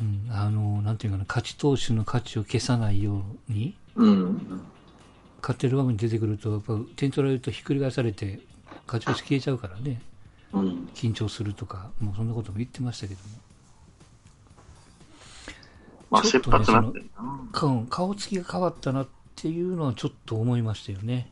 [0.00, 4.62] うん、あの、なんていうかな、勝ち投手の価値を消さないように、うん
[5.40, 8.40] 勝ってる場面に出てくると、やっぱ点取られるとひっくり返されて、
[8.86, 10.00] 勝ち星消えちゃうからね、
[10.54, 10.88] うん。
[10.94, 13.28] 緊張するとか、もうそんなことも言ってましたけども。
[16.10, 17.48] まあ、ちょっとね切羽詰まってるな。
[17.52, 21.30] 顔顔つきが変わったなっていうのはちょっと思いましたよね。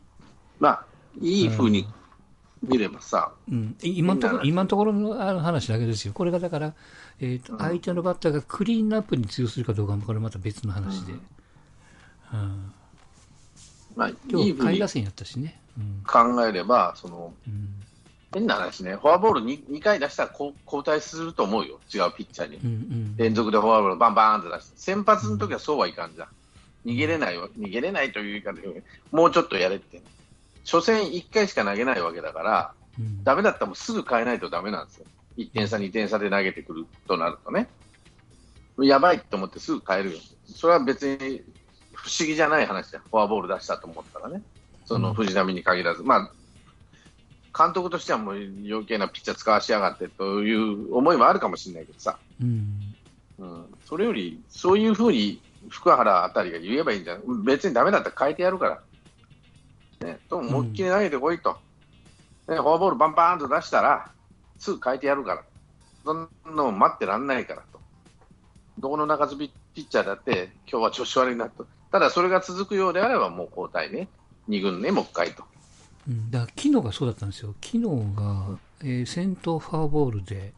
[0.59, 0.85] まあ、
[1.21, 1.87] いい風に
[2.61, 6.13] 見ればさ、うん、今のところ今のところのあの話だけですよ。
[6.13, 6.73] これがだから、
[7.19, 11.13] えーとうん相手のバッターがクリーンアップに通用するかどうかもこれまた別の話で。
[11.13, 12.73] うん
[13.95, 15.61] まあ、今日、下位打線やったしね。
[15.77, 17.69] うん考えれば、その、うん
[18.33, 22.57] 変な話ね、フォアボール 2, 2回出したら交代すると思うよ、違うピッチャーに。
[22.57, 26.27] うんうん連続でフォアボールバンバーンって出して、先発の時はそうはいかんじゃん。
[26.85, 30.01] 逃げれないわ、逃げれないという言い方で、もうちょっとやれって。
[30.65, 35.05] 初戦1回しか投げないわけだから、うんダメだったらもうすぐ変えないとダメなんですよ。
[35.37, 37.67] 1点差、2点差で投げてくるとなるとね。
[38.79, 40.19] やばいと思ってすぐ変えるよ。
[40.47, 41.43] それは別に
[41.93, 43.03] 不思議じゃない話だよ。
[43.09, 44.41] フォアボール出したと思ったらね。
[44.85, 46.03] その藤浪に限らず。
[46.03, 46.31] まあ、
[47.55, 52.17] 監督としてはもう余計なピッチャー使わしやがってという思いもあるかもしれないけどさ。
[52.41, 52.95] うん
[53.39, 57.43] うん、それより、そういうふうに福原あたりが言えばいいんじゃん。
[57.43, 58.81] 別にダメだったら変えてやるか
[60.01, 60.07] ら。
[60.07, 61.57] ね、と思いっきり投げてこいと。
[62.47, 64.11] ね、フォアボールバンバーンと出したら、
[64.59, 65.43] すぐ変えてやるから。
[66.03, 67.79] そんなの待ってらんないからと。
[68.79, 71.65] どこの中継ぎピッチャーだって、今日は調子悪いなと。
[71.91, 74.07] ただ、それが続くようであれば、もう交代ね。
[74.49, 75.43] 2軍ね、もう一回と。
[76.07, 77.55] うんだから昨日がそうだったんですよ。
[77.61, 77.83] 昨日
[78.15, 80.53] が、えー先頭フォアボールで、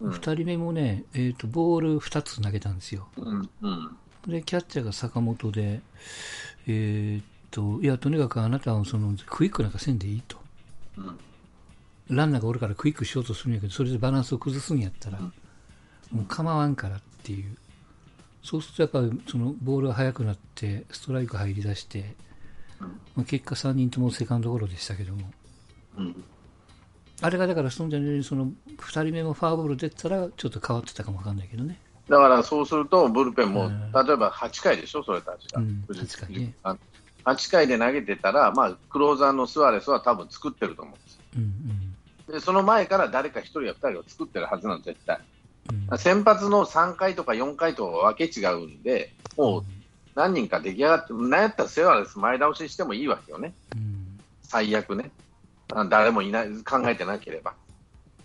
[0.00, 3.08] うん2人目もね、えーと、ボール2つ投げたんですよ。
[3.16, 5.82] うん、うん、で、キャッチャーが坂本で、
[6.66, 10.38] えーっと、いや、とにかくあなたはそのクイックなんかせんでいいと。
[10.96, 11.18] うん、
[12.08, 15.32] ランナーがおるからクイックしようとするんやけど、それでバランスを崩すんやったら、うん
[16.10, 17.56] もう構わんからっていう。
[18.42, 22.29] そうするとやっぱりそのボールが速くなって、ストライク入り出して、うん
[22.80, 25.30] まあ、結果3人ともセカンドゴロでしたけども、
[25.98, 26.24] うん。
[27.22, 27.90] あれがだからその
[28.22, 28.46] その
[28.78, 31.78] 2人目もフォアボール出てたらちょっと変わってたかもわかんないけどね。
[32.08, 35.60] だからそうすると、ブルペンも、うん例えば8回でしょ、それたちが。
[35.60, 36.76] うん藤8回ねあ
[37.24, 45.16] 8回で投げてたら、まあ、クローザーのスアレスは多分作ってると思うんですようんうんでその前から誰か1人や2人が作ってるはずなんです、絶対。
[45.16, 49.64] うん先発の3回とか4回とは分け違うんで、もう
[50.20, 55.10] 何人か出来上がって、なんやったらスアレス前倒ししてもいいわけよね、うん最悪ね。
[55.72, 57.54] あ誰もいない、考えてなければ。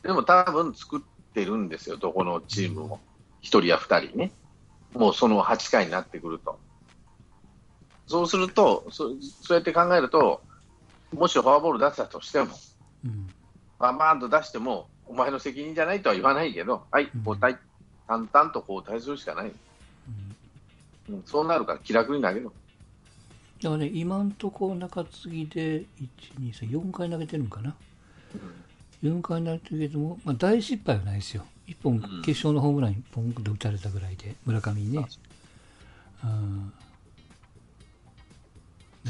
[0.01, 1.01] でも多分作っ
[1.33, 2.99] てるんですよ、どこのチームも。
[3.43, 4.31] 1人や2人ね。
[4.93, 6.59] もうその8回になってくると。
[8.07, 10.41] そうすると、そそうやって考えると、
[11.13, 12.47] もしフォアボール出したとしても、
[13.05, 13.29] うん
[13.77, 17.57] バンバーンと出しても、お前の責任じゃないとは言わないけど、はい、交代、
[18.07, 19.51] 淡々と交代するしかない。
[21.09, 22.51] うんうん、そうなるから気楽に投げろ。
[23.61, 25.85] だからね、今んとこ中継ぎで、1、
[26.39, 27.75] 2、3、4回投げてるんかな。
[29.03, 31.45] 4回投げてるけども、まあ、大失敗はないですよ。
[31.67, 35.07] 1本、ん決勝のホームラン1本で打たれたぐらいで、村上にね。
[36.23, 36.73] うん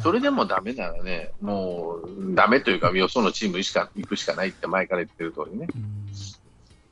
[0.03, 6.05] それでもダメならね、もうダメというか、よそのチームしか行くしかないって前から言ってる通りね、うん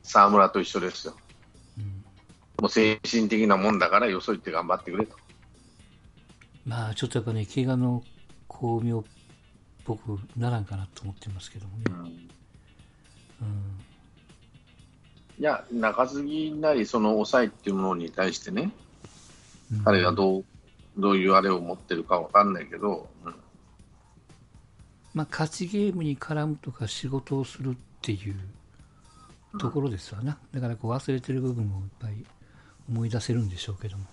[0.02, 1.14] 沢村と一緒ですよ。
[2.58, 5.16] うんもう精神的なもんだから、よそ行って頑張ってくれと。
[6.64, 8.02] まあ、ちょっとやっぱね、怪我の
[8.48, 9.04] 巧妙っ
[9.84, 11.84] ぽくならんかなと思ってますけどもね。
[13.42, 13.84] うん
[15.36, 18.70] いや、中継ぎなり、その抑えっていうものに対してね、
[19.72, 20.44] うん彼がどう
[20.96, 23.34] どういうあれを持ってるかわかんないけど、うん
[25.12, 28.36] まあ、勝ちゲームに絡むとか仕事をするっていう
[29.58, 30.38] ところですわな。
[30.52, 32.24] だからこう忘れてる部分もいっぱい
[32.88, 34.04] 思い出せるんでしょうけども。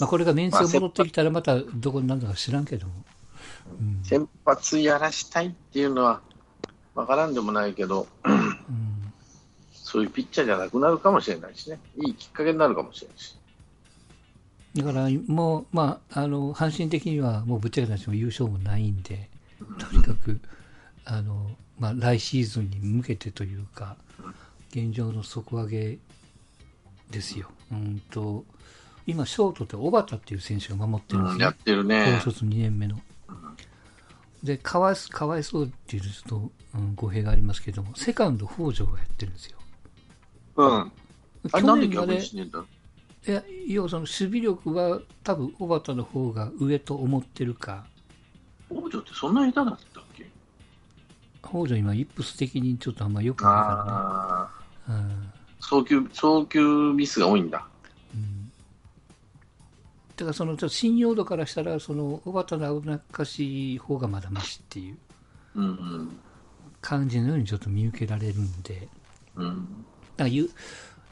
[0.00, 2.92] まあ、これがメンツが戻ってきたらまたどこになるのか知らんけども。
[3.80, 6.20] うん先発やらしたいっていうのは
[6.94, 8.58] わからんでもないけど、うん
[9.72, 13.38] そういうピッチャーじゃなくなるかもしれないしね、いいきっかけになるかもしれないし。
[14.76, 19.30] だからもう、まあ、あの阪神的にはもうぶっちゃけた話も優勝もないんで、
[19.78, 20.40] とにかく
[21.06, 23.96] あの、まあ、来シーズンに向けてというか、
[24.70, 25.98] 現状の底上げ
[27.10, 27.50] ですよ。
[27.72, 28.44] うんと
[29.06, 32.30] 今、ショートって小畑っていう選手が守ってるんですうん、ね、やってるね高。
[32.30, 33.00] 卒2年目の。
[34.42, 39.58] でかわいかわいそうっていうとちょっと、うん、語弊がありますけども、セカンド、北条がやってるんですよ。
[40.56, 40.92] うん。
[41.50, 42.64] あれなんで逆にしねえんだ？
[43.26, 47.86] いや、要はその守備力は多分小畑の方が上と思ってるか、
[48.70, 50.26] 王女ってそんな下手だったっけ？
[51.42, 54.50] 北条今、イップス的にちょっとあんま良くないか
[54.86, 55.27] らね。
[55.60, 56.60] 送球、送球
[56.94, 57.66] ミスが多いんだ。
[58.14, 58.38] うんうん
[60.18, 64.98] だからそのちょっと信用度からしたら、その小畑の危なっかしい方がまだましっていう
[65.54, 66.18] うんうん。
[66.80, 68.88] 感じのようにちょっと見受けられるんで、
[69.36, 69.46] うん。
[69.46, 69.64] だか
[70.24, 70.50] らゆ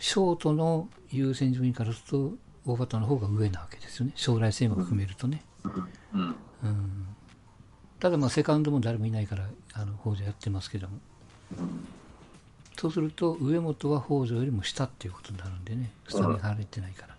[0.00, 2.32] ショートの優先順位からする
[2.64, 5.42] と、大畑の方が上なわけですよね、将来性も含めるとね。
[6.12, 6.34] うん。
[6.64, 7.06] うん、
[8.00, 10.98] ただ、まあ、セカンドも誰もいないから、あの北条やってますけども。
[11.56, 11.62] そ
[12.88, 17.16] うすると、上本は北条よりも下っていうことになるんでね、スタメンがれてないから。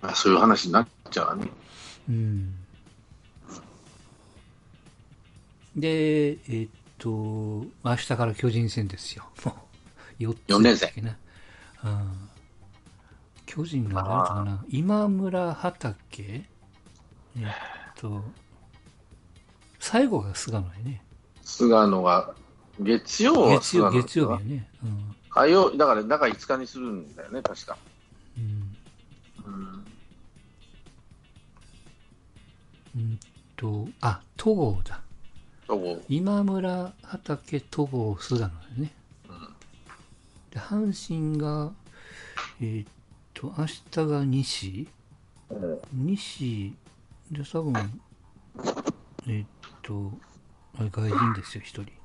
[0.00, 1.48] まあ、そういう話になっちゃうわね。
[2.08, 2.54] うん、
[5.76, 7.08] で、えーっと、
[7.84, 9.24] 明日から巨人戦ですよ。
[9.44, 9.54] も
[10.20, 11.16] う4つ四連戦だっけな。
[11.84, 12.28] うん、
[13.46, 16.46] 巨人が誰かな今村畑
[17.36, 17.52] えーっ
[17.96, 18.22] と、
[19.78, 21.02] 最後が菅野やね。
[21.42, 22.34] 菅野が、
[22.80, 24.68] 月曜は月曜月曜日やね。
[24.82, 27.76] うん火曜、だから中5日にするんだよね、確か。
[28.36, 28.76] うん
[29.46, 29.86] うん。
[32.96, 33.20] うん
[33.56, 35.00] と、あ、戸郷だ。
[35.66, 36.02] そう。
[36.08, 38.92] 今村、畑、戸郷、菅野だね。
[40.50, 41.72] で、阪神が、
[42.60, 42.88] えーっ
[43.34, 44.88] と、明日が西
[45.50, 46.74] うん西、
[47.30, 48.00] で、多分、
[49.26, 49.46] えーっ
[49.82, 50.12] と、
[50.78, 51.97] 外人ですよ、一人。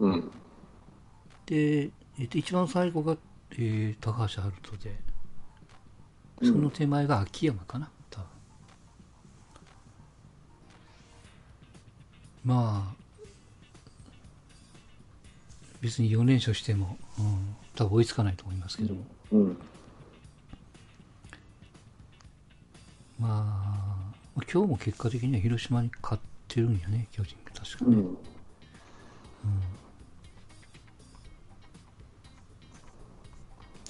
[0.00, 0.30] うん。
[1.46, 3.16] で、えーっと、一番最後が、
[3.52, 4.96] えー高橋遥人で、
[6.42, 8.26] その手前が秋山かな、多分。
[12.44, 13.00] まあ、
[15.80, 19.56] 別に4連勝しても、うん、多分追いつかないと思いますけども、うん。
[23.18, 27.96] まあ、今日も結果的には広島に勝ってるんやね、巨人が確かね。
[27.96, 28.16] うん。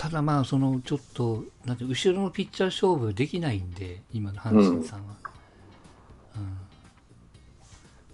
[0.00, 5.14] ただまあ、そのちょっと、なんて後ろのピッチャー勝負できないんで、今の阪神さんは。
[6.36, 6.58] うん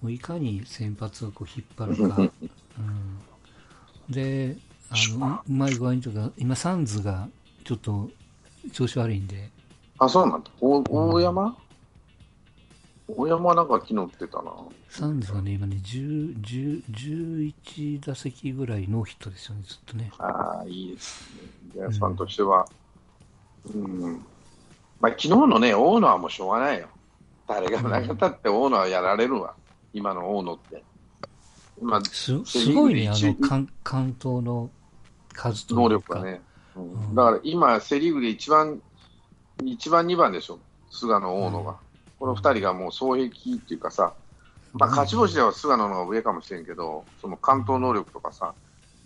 [0.02, 2.16] もういかに先発をこう引っ張るか。
[2.18, 2.22] う
[2.82, 4.56] ん、で、
[4.90, 7.28] あのううまい具合にとか、今、サンズが
[7.62, 8.10] ちょっと
[8.72, 9.48] 調子悪いんで、
[9.98, 10.50] あ、そうなんだ。
[10.60, 11.56] お大山？
[13.08, 14.52] 大山なんか昨日打ってたな。
[14.88, 20.10] サンズがね、今ね、10 10 11打席ぐらいノーヒットですよね、ずっとね。
[20.18, 21.48] ああ、いいですね。
[21.74, 22.66] ジャイアンツファンとしては。
[23.72, 24.24] うん。
[25.00, 26.88] まあ、昨日のね、大野はもうしょうがないよ。
[27.46, 29.54] 誰が投げたって大野はやられるわ。
[29.92, 30.82] 今の大野って。
[31.80, 34.70] 今、すすごいね、あの、関関東の
[35.32, 36.40] 数と能力がね。
[36.74, 38.82] うんだから今、セ・リーグで一番、
[39.64, 40.58] 一番、二番でしょ。
[40.90, 41.76] 菅野、大野が。
[42.18, 44.14] この二人がもう双璧っていうかさ、
[44.72, 48.54] まあ、勝ち星では菅野の方が上かもしれんけど、その関東能力とかさ、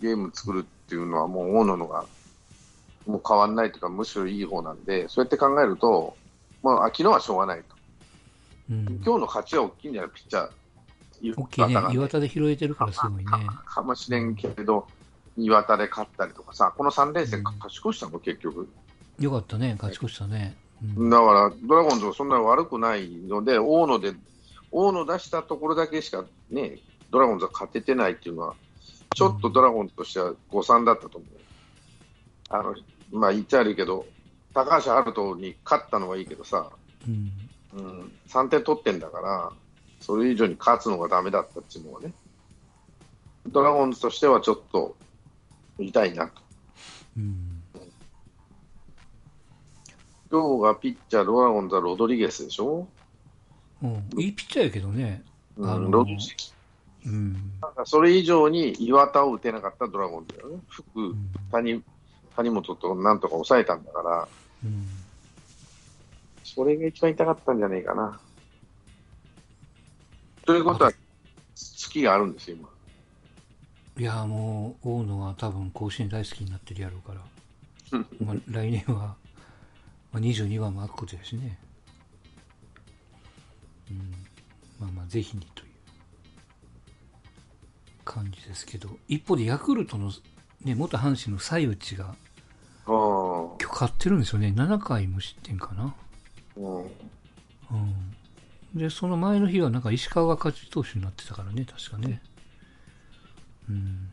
[0.01, 2.05] ゲーム作るっていうのはもう大野のが、
[3.07, 6.17] もう変わんないというか、むしろいい方なんで、そうやって考えると、
[6.63, 7.77] まあ、昨日はしょうがないと。
[8.71, 10.11] うん、今日の勝ちは大きいんじゃない？
[10.15, 10.51] ピッチャー。
[11.37, 13.25] 大きいね岩田で拾えてるからすごいね。
[13.25, 14.87] かもしれんけど、
[15.37, 18.69] 岩田で勝ったりとかさ、この3連戦うん勝ち越したの、結局。
[19.19, 20.57] よかったね、勝ち越したね。
[20.97, 24.15] うんだから、ドラゴンズはそんなに悪くないので、大野で、
[24.71, 26.79] 大野出したところだけしかね、
[27.11, 28.55] ドラゴンズは勝ててないっていうのは、
[29.15, 31.31] ちょっとドラゴンズとしては誤算だったと思う。
[32.49, 32.75] あの、
[33.13, 34.07] まあ言っちゃ悪いけど、
[34.55, 36.71] 高橋遥人に勝ったのはいいけどさ、
[37.07, 37.33] うん
[37.75, 39.53] うん、3点取ってんだから、
[40.01, 42.13] それ以上に勝つのがダメだったっていうのはね、
[43.49, 44.97] ドラゴンズとしてはちょっと
[45.79, 46.41] 痛いなと。
[47.17, 47.50] うん
[50.31, 52.87] 今日がピッチャー、ドラゴンズはロドリゲスでしょ、
[53.83, 54.09] うん。
[54.19, 55.23] いいピッチャーやけどね。
[55.57, 56.55] うん、あのロドリゲス。
[57.07, 57.33] うん。
[57.61, 60.59] なんかそれ以上に岩田を打てなかったドラゴンズだよね。
[60.69, 61.31] 福う、ん。
[61.51, 61.83] 谷、
[62.37, 64.29] 谷本となんとか抑えたんだから、
[64.65, 64.87] うん。
[66.45, 68.21] それが一番痛かったんじゃないかな。
[70.45, 70.93] ということは、
[71.55, 72.69] 月があるんですよ、今。
[73.99, 77.21] いや、もう、大野は多分甲子園大好きになってるやろうから、
[78.25, 79.17] まあ、来年は、
[80.13, 81.59] まあ、22番も開くことやしね。
[83.91, 84.15] うん、
[84.79, 85.71] まあまあ、ぜひにという
[88.05, 90.13] 感じですけど、一方でヤクルトの、
[90.65, 92.15] ね、元阪神の西内が、ああ、
[92.87, 94.53] 今日勝ってるんですよね。
[94.57, 95.95] 7回無失点かな。
[96.57, 96.83] うん。
[96.83, 96.91] うん。
[98.75, 102.23] で、その前の日はなんか石川が勝ち投手になってたからね、確かね。
[103.69, 104.11] うん。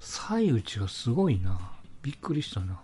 [0.00, 1.72] 西内はすごいな。
[2.02, 2.80] びっくりしたな。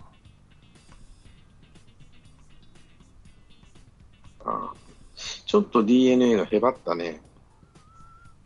[5.47, 7.21] ちょっと DNA がへばったね。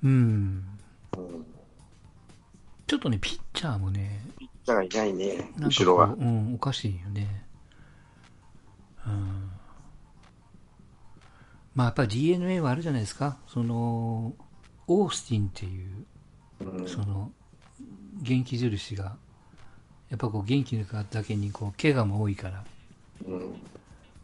[0.02, 0.64] うん。
[1.16, 1.46] うん。
[2.86, 6.08] ちょっとね、ピッチャーもね、ピッチャーがいないね、後ろが。
[6.08, 7.44] こう、うん、おかしいよね。
[9.06, 9.50] うん
[11.74, 14.34] まあやっぱり DNA はあるじゃないですか、その
[14.86, 16.06] オースティンっていう、
[16.60, 17.32] うんその
[18.20, 19.16] 元気印が、
[20.10, 22.64] やっぱこう元気な方だけにこう怪我も多いから、
[23.26, 23.54] うん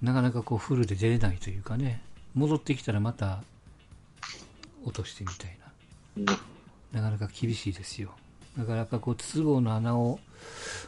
[0.02, 2.00] なかなかこうフルで出れないというかね、
[2.34, 3.42] 戻ってきたらまた
[4.84, 5.58] 落としてみたい
[6.26, 6.38] な。
[6.92, 8.10] なかなか厳しいですよ。
[8.56, 10.18] だからやっぱこう筒香の穴を、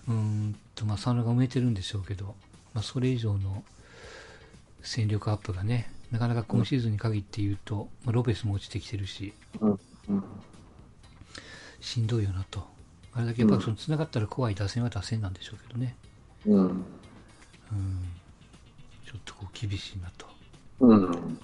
[0.08, 2.34] うーんと、まあ、佐野が埋めてるんでしょうけど、
[2.74, 3.64] まあ、それ以上の
[4.82, 9.32] 戦力アップがね、なかなか今シーズンに限って言うと、まあ、ロペスも落ちてきてるし、
[11.80, 12.66] しんどいよなと。
[13.12, 15.96] あれだけやっぱその繋がったら怖い打線は打線なんでしょうけどね。
[16.46, 16.84] うん
[17.72, 18.19] うん。
[19.11, 20.26] ちょっとこう厳しいなと
[20.78, 21.38] うん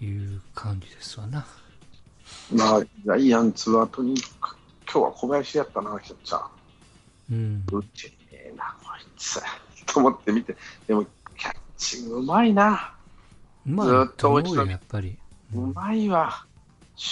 [0.00, 1.44] いう感じですわな。
[2.54, 6.44] まあ、ジャイアンツはとにかく、今日は小林やったな、キャッチャー。
[7.32, 7.64] うん。
[7.72, 9.40] 打ってねえな、こいつ。
[9.86, 11.04] と思って見て、でも、
[11.36, 12.94] キャッチングうまいな。
[13.66, 15.18] まずーあ、と思うよ、っと落ちたやっぱり。
[15.54, 16.46] うまいわ。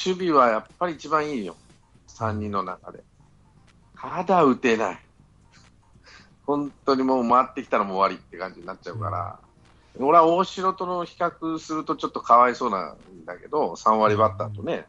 [0.05, 1.57] 守備はやっぱり一番いいよ。
[2.09, 3.03] 3人の中で。
[3.99, 5.06] ただ打てない。
[6.47, 9.39] 本当にもう回ってきたらもう終わりって感じになっちゃうから、
[9.99, 14.87] 俺は大城との比較するとちょっとかわいそうなんだけど、3割バッターとね、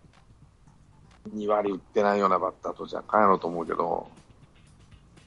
[1.35, 4.07] 2割打ってないようなバッターとじゃかやろうと思うけど、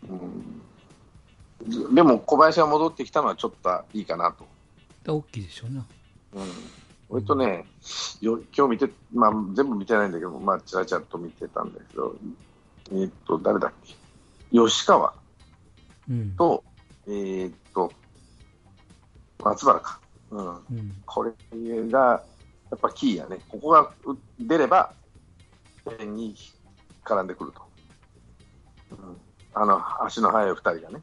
[0.09, 0.13] う
[1.65, 4.47] ん、でも小林が戻ってきたのはちょっといいかなと。
[5.13, 5.85] 大きいでしょうな。
[6.35, 6.47] うん、
[7.09, 7.67] 俺とね、
[8.21, 12.15] よ今日見て、まあ、全部見てないんだけど、まあ、ちらちらっと見てたんだけど、
[12.93, 13.95] えーっと、誰だっけ、
[14.53, 15.13] 吉川
[16.11, 16.37] うん。
[16.37, 16.65] と、
[17.07, 17.93] えーっと、
[19.43, 20.01] 松原か。
[20.31, 21.03] うん、うん。
[21.07, 21.33] これ
[21.89, 22.23] が、
[22.71, 23.39] やっぱキーやね。
[23.49, 24.93] ここがう出れば、
[25.99, 26.35] 点に
[27.05, 27.63] 絡んでくると。
[28.91, 29.17] うん、
[29.55, 31.01] あの、足の速い二人がね。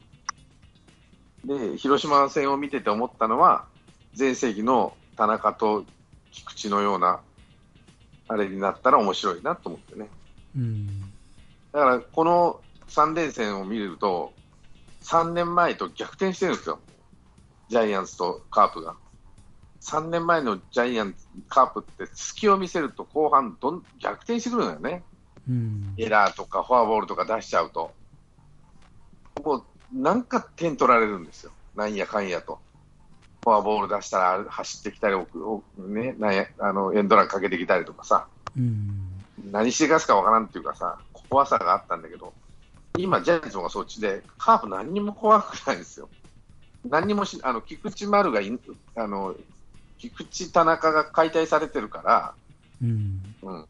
[1.44, 3.66] で、広島戦を見てて思ったのは、
[4.18, 5.84] 前世紀の田中と
[6.30, 7.20] 菊池のような、
[8.28, 10.08] あれになったら面白いなと思ってね。
[10.56, 11.00] うん。
[11.72, 14.32] だから、この3連戦を見ると、
[15.08, 16.78] 3年前と逆転してるんですよ。
[17.70, 18.94] ジャイアンツとカープが。
[19.80, 25.02] 3年前のジャイアンツ、カープって隙を見せると後半どん逆転してくるのよね。
[25.48, 25.94] うん。
[25.96, 27.90] エラーとかフォアボールとか出しちゃうと。
[29.42, 31.52] もうなんか点取られるんですよ。
[31.74, 32.58] なんやかんやと。
[33.44, 35.16] フォアボール出したら走ってきたり、
[35.78, 38.26] ね、なんやあのエンドランかけてきたりとかさ。
[38.54, 39.08] うん。
[39.50, 40.98] 何してかすかわからんっていうかさ、
[41.30, 42.34] 怖さがあったんだけど、
[42.98, 46.08] 今、ジャイアンツがそっちで、カープ何にも怖くないんですよ。
[46.88, 48.58] 何にもし、あの、菊池丸がい、
[48.96, 49.34] あの、
[49.98, 52.34] 菊池田中が解体されてるから、
[52.82, 53.34] うん。
[53.42, 53.66] うん。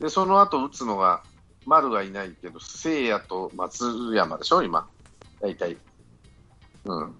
[0.00, 1.22] で、その後打つのが、
[1.66, 4.88] 丸がいないけど、聖夜と松山でしょ、今。
[5.40, 5.76] 大体。
[6.84, 7.14] うん。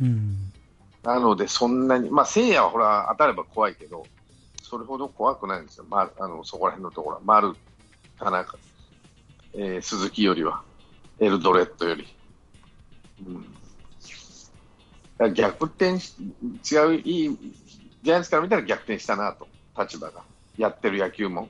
[0.00, 0.52] うん。
[1.02, 4.06] なので、そんなに、まあ、聖夜はほら、当たれば怖いけど、
[4.62, 5.86] それほど怖くないんですよ。
[5.88, 7.22] まあ、あの、そこら辺のところは。
[7.24, 7.54] 丸、
[8.18, 8.58] 田中、
[9.60, 10.62] えー鈴木よりは、
[11.18, 12.06] エルドレッドより。
[15.18, 15.34] うん。
[15.34, 16.14] 逆転し、
[16.70, 17.38] 違う、いい、
[18.04, 20.22] ジャイアンツから見たら逆転したなと、立場が。
[20.56, 21.48] やってる野球も。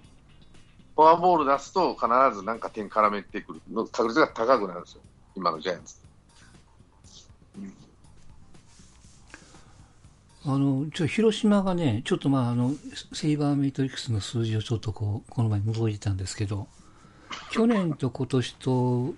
[0.96, 5.02] フォアボール出すと必ずなんか点絡めてくるの確率が高くなるんですよ。
[5.36, 5.96] 今のジャイアンツ。
[10.46, 12.72] あの、ちょ、広島がね、ちょっとまあ、あの、
[13.12, 16.68] セイバーメイトリックスの数字をちょっとこう、この前覗いてたんですけど、
[17.50, 19.14] 去年と今年と、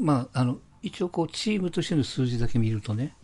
[0.00, 3.14] まあ、あの、一応こう、チームとしての数字だけ見るとね、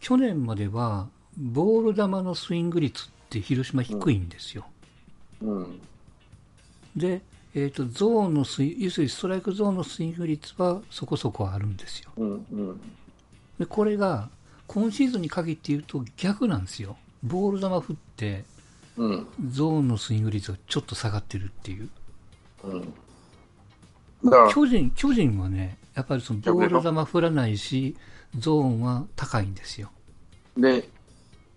[0.00, 4.66] 去年までは、ボール球のスイング率って広島低いんですよ。
[5.40, 5.80] うん。
[6.96, 7.22] で、
[7.54, 12.10] えっ、と、ゾーンのスイ、要するにストライクゾーンのスイング率はそこそこあるんですよ。
[12.16, 12.46] うん。
[12.52, 12.80] うん。
[13.58, 14.28] で、これが、
[14.66, 16.96] 今シーズンに限って言うと逆なんですよ。
[17.24, 18.44] ボール球振って、
[18.96, 19.26] うん。
[19.50, 21.88] ゾーンのスイング率がちょっと下がってるっていう。
[22.64, 22.94] うん。
[24.52, 27.96] 巨人、巨人はね、やっぱりそのボール球振らないし、
[28.38, 29.90] ゾーンは高いんですよ。
[30.56, 30.88] で、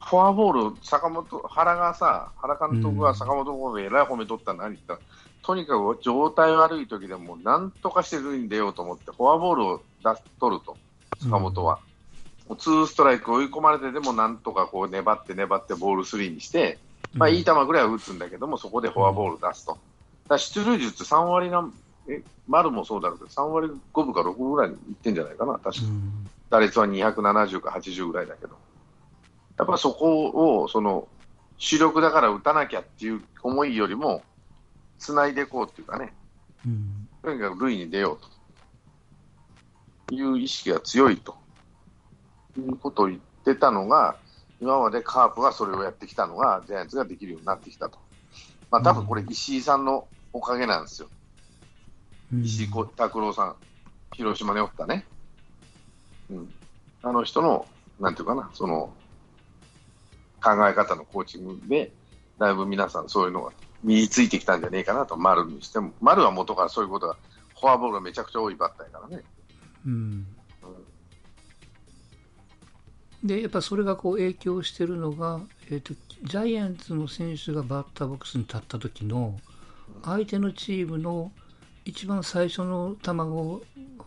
[0.01, 4.99] フォアボール、坂本、原がさ、原監督が坂本君でえらい褒めとったの何言ったら、
[5.43, 10.77] とにかく状態悪い時でも、なんとかして塁に出ようと思って、フォアボールを出す取ると、
[11.19, 11.79] 坂本は。
[12.47, 16.79] もうツーストライク追い込まれてでも、なんとかこう粘って粘ってボールスリーにして、
[17.13, 19.77] まあ、いい球ぐらいは打つんだけども、そこでフォアボール出すと。
[20.27, 21.69] だ出塁率3割な、
[22.07, 26.29] え、丸もそうだけど、3割5分か6分ぐらいにいってんじゃないかな、確かうん。
[26.49, 28.55] 打率は270か80ぐらいだけど、
[29.57, 31.07] やっぱそこをその
[31.57, 34.23] 主力だから打たなきゃっていう思いよりも、
[34.99, 36.13] つないでいこうっていうかね、
[36.65, 37.07] うん。
[37.21, 38.25] とにかく塁に出よう
[40.07, 41.35] という意識が強いと
[42.57, 44.17] いうことを言ってたのが、
[44.59, 47.97] 今までカープがそれをやってきたのが、ジャイアンツができるようになってきたと。
[48.69, 51.07] まあ多分これ、石井さんのおかげなんですよ。
[51.07, 51.22] うん
[52.41, 53.55] 石井拓郎さん、
[54.13, 55.05] 広島におったね。
[56.29, 56.53] うん。
[57.01, 57.65] あの人の、
[57.99, 58.93] なんていうかな、その、
[60.41, 61.91] 考え方のコーチングで、
[62.39, 63.51] だいぶ皆さんそういうのが
[63.83, 65.91] 身についてきたんじゃねえかなと、丸にしても。
[66.01, 67.17] 丸は元からそういうことが、
[67.59, 69.23] フォアボールがめちゃくちゃ多いバッターやからね。
[69.85, 70.27] うん
[73.23, 75.39] でやっぱそれがこう影響してるのが、
[75.71, 79.39] えー、とジャイアンツの選手がバッターボックスに立った時の
[80.03, 81.31] 相手のチームの
[81.85, 83.61] 一番最初の球を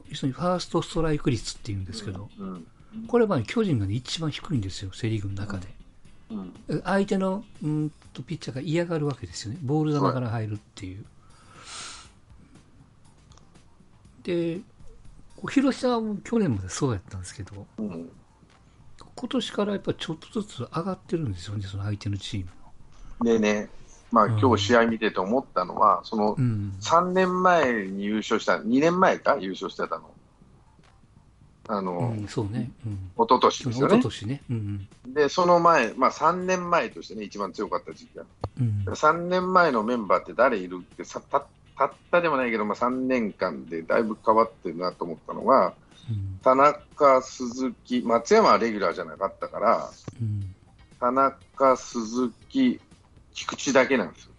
[0.09, 2.67] 要するにファーストストライク率っていうんですけど、うん。
[3.09, 5.69] これは、ね、巨人が、ね、一番低いんですよ、セ・リーグの中で。
[6.31, 6.35] う
[6.77, 6.83] ん。
[6.85, 11.05] 相手のうんとピッチャーが嫌がるわけですよね、ボール球から入るっていう。
[14.23, 14.61] で、
[15.37, 18.11] こう広島も去年までそうやったんですけど、うん。
[19.15, 22.47] 今年からやっぱちょっとずつ上がってるんですよね、その相手のチーム
[23.21, 23.33] の。
[23.33, 23.69] でね、
[24.13, 24.39] まあうん。
[24.39, 29.37] 今日試合見てて思ったのは、そのうん、3年前に優勝した、2年前か？
[29.41, 30.11] 優勝してたの。
[31.69, 33.93] あの、うん、そうね、うん、一昨年そですよね。
[33.95, 38.25] の一昨年ね、うんで、その前、まあ3年前としてね、一番強かった時期が。
[38.61, 38.85] うん。
[38.87, 41.45] 3年前のメンバーって誰いるってさた、
[41.77, 45.75] たったでもないけど、まあ3年間でだいぶ変わってるなと思ったのが、
[46.09, 46.39] うん。
[46.43, 49.91] 田中、鈴木、松山はレギュラーじゃなかったから、
[50.21, 50.55] うん。
[51.01, 52.81] 田中、鈴木、
[53.37, 54.33] 菊池だけなんですよ。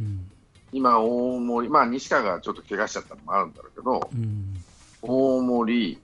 [0.00, 0.30] うん
[0.72, 4.54] 今、大森、まあ西川がちょっと怪我しちゃったのもあるんだろうけど、うん
[5.02, 5.98] 大森、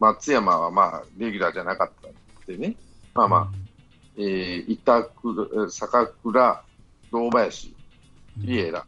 [0.00, 2.12] 松山はまあレギュラーじゃなかったっ
[2.46, 2.74] てね、
[3.14, 3.48] まあまあ、
[4.16, 6.64] えー板倉、坂倉、
[7.12, 7.74] 堂林、
[8.38, 8.84] うんビエラ。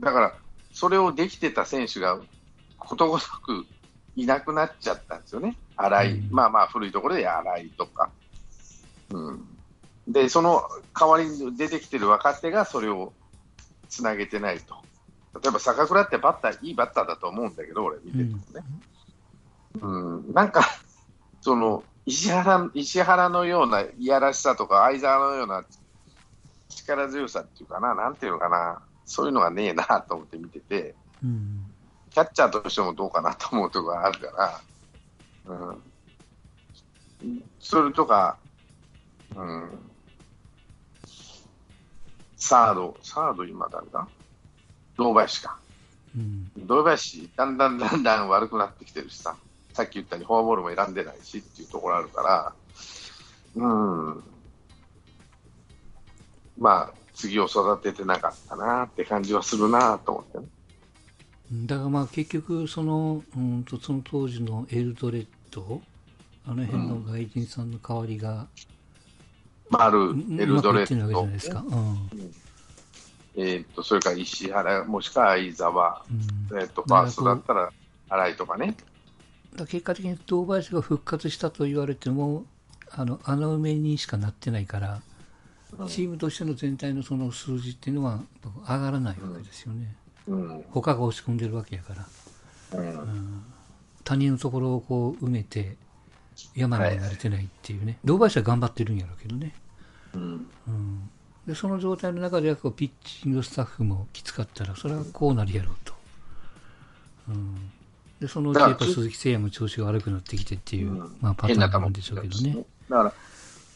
[0.00, 0.34] だから、
[0.72, 2.18] それをできてた選手が
[2.78, 3.66] ことごとく
[4.16, 5.56] いなくなっちゃったんですよね。
[5.76, 8.10] 新井、うんまあまあ古いところで新井とか。
[9.10, 9.57] うん。
[10.08, 10.62] で、その
[10.98, 13.12] 代わりに出てきてる若手がそれを
[13.88, 14.74] つなげてないと。
[15.40, 18.64] 例えば坂倉ってバッター、いいバッターだと思うんだけど、俺見ててもね。
[19.80, 20.62] うん、なんか、
[21.42, 25.64] その、石原、石原のようないやらしさとか、相沢のような
[26.70, 31.64] 力強さっていうかな、なんていうのかな、そういうのがねえなと思って見てて、うん
[32.10, 34.60] キャッチャーとしてもどうかなと思うところがあるか
[35.46, 37.42] ら、うん。
[37.60, 38.38] それとか、
[39.36, 39.87] うん。
[42.38, 44.08] サード、サード今誰だ？
[44.96, 45.58] 堂林か。
[46.16, 46.50] うん。
[46.66, 49.36] 堂林、だんだんだんだん悪くなってきてるしさ、
[49.72, 52.52] さっき言ったようにフォアボールも選んでないしっていうところあるから、
[53.56, 54.22] うん、
[56.58, 60.46] まあ、次を育ててなかったなって感じはするなと思ってね。
[61.66, 65.80] だからまあ結局その、うん、とその当時のエルドレッド
[66.46, 68.46] あの辺の外人さんの代わりが、
[69.70, 71.28] 丸、エルドレッド。
[73.36, 76.58] えーっと、それから石原、もしくは相沢、うん。
[76.58, 77.70] えーっと、ファーストだったら
[78.08, 78.66] 新井とかね。
[78.66, 78.78] だか
[79.60, 82.44] ら結果的に堂林が復活したと言われても
[82.90, 85.02] あの穴埋めにしかなってないから、
[85.86, 88.20] チームとしての全体のその数字っていうのは
[88.68, 89.94] 上がらないわけですよね、
[90.26, 90.64] うん。
[90.70, 92.06] 他が落ち込んでるわけやから。
[92.80, 93.44] うん。
[94.04, 95.76] 他人のところをこう埋めて
[96.54, 99.54] 山になれてないっていうね、堂林は頑張ってるんやろうけどね、
[100.14, 100.46] うん。
[100.66, 101.10] うん、
[101.46, 105.94] でその状態の中でこうピッチングスタッフもきつかったらそれはこうなるやろうと、
[107.28, 107.70] うん、
[108.20, 111.16] でそのうちやっぱ鈴木誠也も調子が悪くなってきてっていう、うん。
[111.20, 112.64] まあ、パターンがあるんでしょうけどね。
[112.88, 113.12] だから、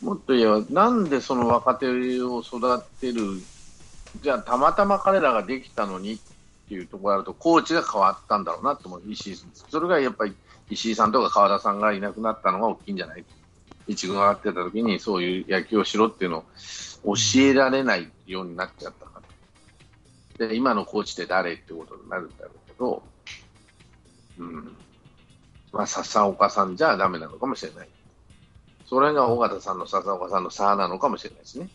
[0.03, 1.87] もっと言えば、なんでその若手
[2.23, 3.41] を育てる、
[4.21, 6.19] じゃあ、たまたま彼らができたのにっ
[6.73, 9.51] ていうところがあると、コーチが変わったんだろうなと思う、石井さん。
[9.53, 10.35] それがやっぱり
[10.70, 13.25] 石井さんとか川田さんがいなくなったのが大きいんじゃない？
[13.87, 16.45] 一軍上がってた時に、そういう野球をしろっていうの
[17.05, 19.20] を教えられないようになっちゃったか
[20.39, 20.49] ら。
[20.49, 23.03] で、今のコーチって誰ってことになるんだろうけど、
[24.39, 24.77] うん。
[25.73, 27.89] まあ、笹岡さんじゃダメなのかもしれない。
[28.87, 31.68] それが尾形さんの笹岡さんの差なのかもしれないですね。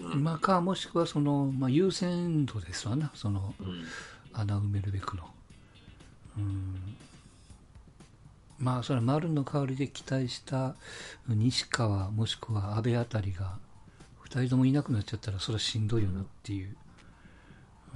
[0.00, 0.24] うん。
[0.24, 3.84] まあ、かもしくはその、まあ、優先度ですわな、そのうん。
[4.32, 5.24] 穴埋めるべくの。
[6.38, 6.96] うん。
[8.58, 10.76] まあ、それは丸の代わりで期待した
[11.28, 13.58] 西川もしくは阿部あたりが
[14.28, 16.76] 2人ともいなくなっちゃったらそれはしんどいよなっていう、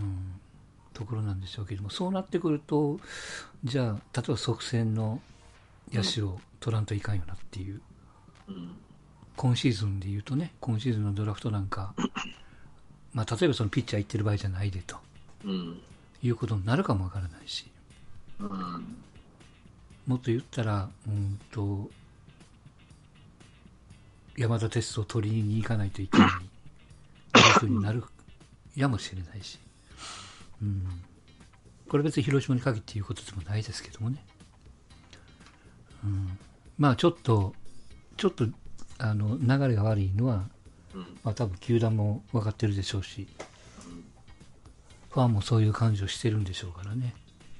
[0.01, 0.41] うん、
[0.93, 1.91] ところなんでしょうけども。
[1.91, 2.99] そうなってくると
[3.63, 5.21] じゃあ例えば即戦の
[5.93, 7.81] 野手を取らんといかんよなっていう、
[8.49, 8.77] うん
[9.37, 11.95] 今シーズンで言うとね今シーズンのドラフトなんか、
[13.13, 14.97] まあ、例えばそのピッチャー行ってる場合じゃないでと。
[15.45, 15.81] うん。
[16.23, 17.67] いうことになるかもわからないし。
[18.41, 18.97] うん。
[20.07, 21.91] もっと言ったら、うんと
[24.37, 26.29] 山田哲人を取りに行かないといけない
[27.61, 28.05] 状況になる
[28.75, 29.59] やもしれないし、
[30.61, 31.03] うん、
[31.89, 34.23] これ別に広島に限って言うことでもないですけどもね、
[36.05, 36.39] うん、
[36.79, 37.55] まあちょっと
[38.19, 38.47] ちょっと
[38.99, 40.45] あの流れが悪いのは、
[40.95, 43.29] うんまあ多分球団も分かってるでしょうし、
[45.11, 47.15] ファンもそういう感じをしてるんでしょうからね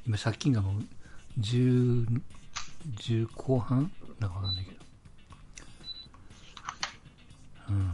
[0.07, 2.21] 今借金がもう10
[2.99, 4.77] 10後半なんかわかんないけど。
[7.71, 7.91] うん。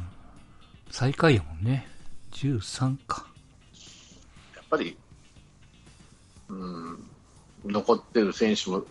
[0.90, 1.88] 最下位やもんね。
[2.32, 3.26] 13か。
[4.54, 4.96] やっぱり、
[6.48, 6.98] うん、
[7.64, 8.84] 残ってる選手も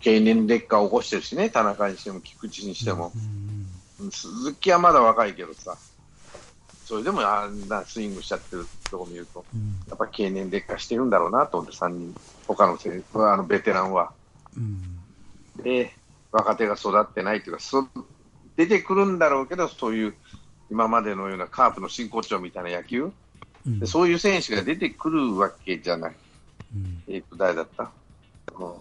[0.00, 3.66] 経年劣化を起こしてるしね、田中にしても菊池にしても、うん。
[4.10, 5.76] 鈴木はまだ若いけどさ、
[6.84, 9.76] それでもあんなスイングしちゃってるとこ見ると、うん。
[9.88, 12.14] やっぱ経年劣化してるんだろうなと思って、3人、
[12.46, 14.12] 他の選手あのベテランは。
[14.56, 15.00] うん。
[15.62, 15.94] で、
[16.32, 17.88] 若手が育ってないというか、そ
[18.56, 20.14] 出てくるんだろうけど、そういう
[20.70, 23.12] 今までのようなカープの真骨頂みたいな野球、
[23.66, 23.78] うん。
[23.78, 26.16] でそういう選手が出てくるわけじゃない。
[26.74, 27.02] うん。
[27.08, 27.90] えっ、と、誰だった、
[28.58, 28.72] うん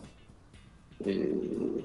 [1.05, 1.83] えー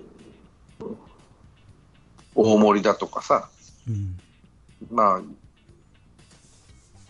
[2.40, 3.48] 大森だとかさ、
[3.88, 4.16] うん。
[4.92, 5.22] まあ、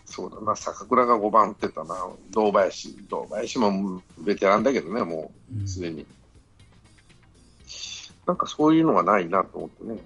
[0.05, 1.95] そうだな、坂倉が5番打ってたな、
[2.31, 6.07] 堂林、堂林もベテランだけどね、もうんうすでに。
[8.25, 9.99] なんかそういうのがないなと思ってね。